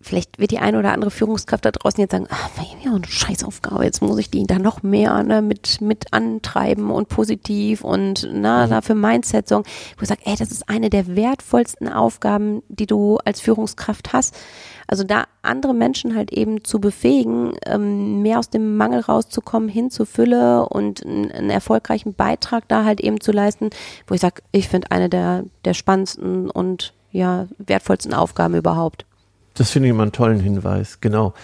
vielleicht 0.00 0.38
wird 0.38 0.50
die 0.50 0.58
eine 0.58 0.78
oder 0.78 0.92
andere 0.92 1.10
Führungskraft 1.10 1.64
da 1.64 1.70
draußen 1.70 2.00
jetzt 2.00 2.12
sagen, 2.12 2.26
ah, 2.30 2.50
ja, 2.82 2.94
eine 2.94 3.06
Scheißaufgabe, 3.06 3.84
jetzt 3.84 4.00
muss 4.00 4.18
ich 4.18 4.30
die 4.30 4.46
da 4.46 4.58
noch 4.58 4.82
mehr 4.82 5.22
ne, 5.22 5.42
mit, 5.42 5.80
mit 5.80 6.12
antreiben 6.12 6.90
und 6.90 7.08
positiv 7.08 7.84
und 7.84 8.28
na, 8.32 8.66
Mhm. 8.66 8.70
dafür 8.70 8.94
Mindset 8.94 9.48
sorgen. 9.48 9.68
Wo 9.96 10.02
ich 10.02 10.08
sage, 10.08 10.22
ey, 10.24 10.36
das 10.36 10.50
ist 10.50 10.68
eine 10.68 10.90
der 10.90 11.16
wertvollsten 11.16 11.88
Aufgaben, 11.88 12.62
die 12.68 12.86
du 12.86 13.18
als 13.24 13.40
Führungskraft 13.40 14.12
hast. 14.12 14.36
Also 14.86 15.04
da 15.04 15.24
andere 15.42 15.74
Menschen 15.74 16.16
halt 16.16 16.32
eben 16.32 16.64
zu 16.64 16.80
befähigen, 16.80 17.52
ähm, 17.64 18.22
mehr 18.22 18.38
aus 18.38 18.50
dem 18.50 18.76
Mangel 18.76 19.00
rauszukommen, 19.00 19.68
hin 19.68 19.90
zur 19.90 20.06
Fülle 20.06 20.68
und 20.68 21.04
einen, 21.06 21.30
einen 21.30 21.50
erfolgreichen 21.50 22.14
Beitrag 22.14 22.66
da 22.68 22.84
halt 22.84 23.00
eben 23.00 23.20
zu 23.20 23.30
leisten, 23.32 23.70
wo 24.06 24.14
ich 24.14 24.20
sage, 24.20 24.42
ich 24.50 24.68
finde 24.68 24.90
eine 24.90 25.08
der, 25.08 25.44
der 25.64 25.74
spannendsten 25.74 26.50
und 26.50 26.94
ja, 27.12 27.46
wertvollsten 27.58 28.14
Aufgaben 28.14 28.54
überhaupt. 28.54 29.04
Das 29.54 29.70
finde 29.70 29.88
ich 29.88 29.90
immer 29.94 30.02
einen 30.04 30.12
tollen 30.12 30.40
Hinweis, 30.40 31.00
genau. 31.00 31.34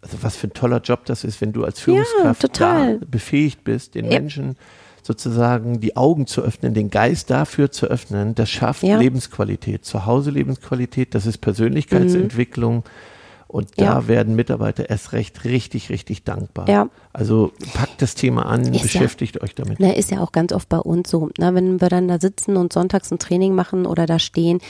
Also 0.00 0.18
was 0.22 0.36
für 0.36 0.46
ein 0.48 0.52
toller 0.52 0.80
Job 0.80 1.04
das 1.06 1.24
ist, 1.24 1.40
wenn 1.40 1.52
du 1.52 1.64
als 1.64 1.80
Führungskraft 1.80 2.40
total. 2.42 2.98
da 3.00 3.06
befähigt 3.10 3.64
bist, 3.64 3.94
den 3.94 4.06
Ja. 4.06 4.12
Menschen 4.20 4.56
sozusagen 5.02 5.80
die 5.80 5.96
Augen 5.96 6.26
zu 6.26 6.42
öffnen, 6.42 6.74
den 6.74 6.90
Geist 6.90 7.30
dafür 7.30 7.70
zu 7.70 7.86
öffnen. 7.86 8.34
Das 8.34 8.50
schafft 8.50 8.82
Ja. 8.82 8.98
Lebensqualität, 8.98 9.84
zu 9.84 10.04
Hause 10.06 10.30
Lebensqualität, 10.30 11.14
das 11.14 11.26
ist 11.26 11.38
Persönlichkeitsentwicklung. 11.38 12.84
Und 13.46 13.80
da 13.80 13.82
Mhm. 13.82 13.88
Ja. 14.02 14.08
werden 14.08 14.36
Mitarbeiter 14.36 14.90
erst 14.90 15.12
recht 15.14 15.44
richtig, 15.44 15.88
richtig 15.88 16.22
dankbar. 16.24 16.68
Ja. 16.68 16.90
Also 17.14 17.52
packt 17.72 18.02
das 18.02 18.14
Thema 18.14 18.44
an, 18.44 18.60
Ist 18.60 18.74
ja- 18.74 18.82
beschäftigt 18.82 19.40
euch 19.40 19.54
damit. 19.54 19.80
Na, 19.80 19.90
ist 19.94 20.10
ja 20.10 20.20
auch 20.20 20.32
ganz 20.32 20.52
oft 20.52 20.68
bei 20.68 20.76
uns 20.76 21.08
so. 21.08 21.30
Na, 21.38 21.54
wenn 21.54 21.80
wir 21.80 21.88
dann 21.88 22.08
da 22.08 22.20
sitzen 22.20 22.58
und 22.58 22.74
sonntags 22.74 23.10
ein 23.10 23.18
Training 23.18 23.54
machen 23.54 23.86
oder 23.86 24.04
da 24.04 24.18
stehen, 24.18 24.60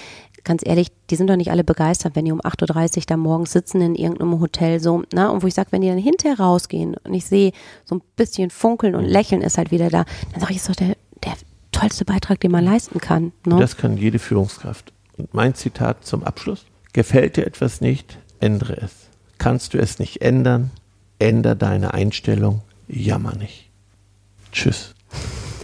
ganz 0.44 0.62
ehrlich, 0.64 0.88
die 1.10 1.16
sind 1.16 1.28
doch 1.28 1.36
nicht 1.36 1.50
alle 1.50 1.64
begeistert, 1.64 2.16
wenn 2.16 2.24
die 2.24 2.32
um 2.32 2.40
8.30 2.40 2.96
Uhr 2.98 3.02
da 3.06 3.16
morgens 3.16 3.52
sitzen 3.52 3.80
in 3.80 3.94
irgendeinem 3.94 4.40
Hotel 4.40 4.80
so. 4.80 5.02
Na, 5.12 5.30
und 5.30 5.42
wo 5.42 5.46
ich 5.46 5.54
sage, 5.54 5.72
wenn 5.72 5.82
die 5.82 5.88
dann 5.88 5.98
hinterher 5.98 6.38
rausgehen 6.38 6.96
und 7.04 7.14
ich 7.14 7.24
sehe, 7.24 7.52
so 7.84 7.96
ein 7.96 8.02
bisschen 8.16 8.50
Funkeln 8.50 8.94
und 8.94 9.04
Lächeln 9.04 9.42
ist 9.42 9.58
halt 9.58 9.70
wieder 9.70 9.90
da, 9.90 10.04
dann 10.32 10.40
sage 10.40 10.52
ich, 10.52 10.58
ist 10.58 10.68
doch 10.68 10.76
der, 10.76 10.96
der 11.24 11.34
tollste 11.72 12.04
Beitrag, 12.04 12.40
den 12.40 12.50
man 12.50 12.64
leisten 12.64 13.00
kann. 13.00 13.32
Ne? 13.46 13.54
Und 13.54 13.60
das 13.60 13.76
kann 13.76 13.96
jede 13.96 14.18
Führungskraft. 14.18 14.92
Und 15.16 15.34
mein 15.34 15.54
Zitat 15.54 16.04
zum 16.04 16.24
Abschluss. 16.24 16.64
Gefällt 16.92 17.36
dir 17.36 17.46
etwas 17.46 17.80
nicht, 17.80 18.18
ändere 18.40 18.76
es. 18.78 18.92
Kannst 19.38 19.74
du 19.74 19.78
es 19.78 19.98
nicht 19.98 20.22
ändern, 20.22 20.70
änder 21.18 21.54
deine 21.54 21.94
Einstellung, 21.94 22.62
jammer 22.88 23.34
nicht. 23.36 23.70
Tschüss. 24.52 24.94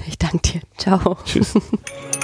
Ich 0.07 0.19
danke 0.19 0.39
dir. 0.39 0.61
Ciao. 0.77 1.17
Tschüss. 1.25 1.55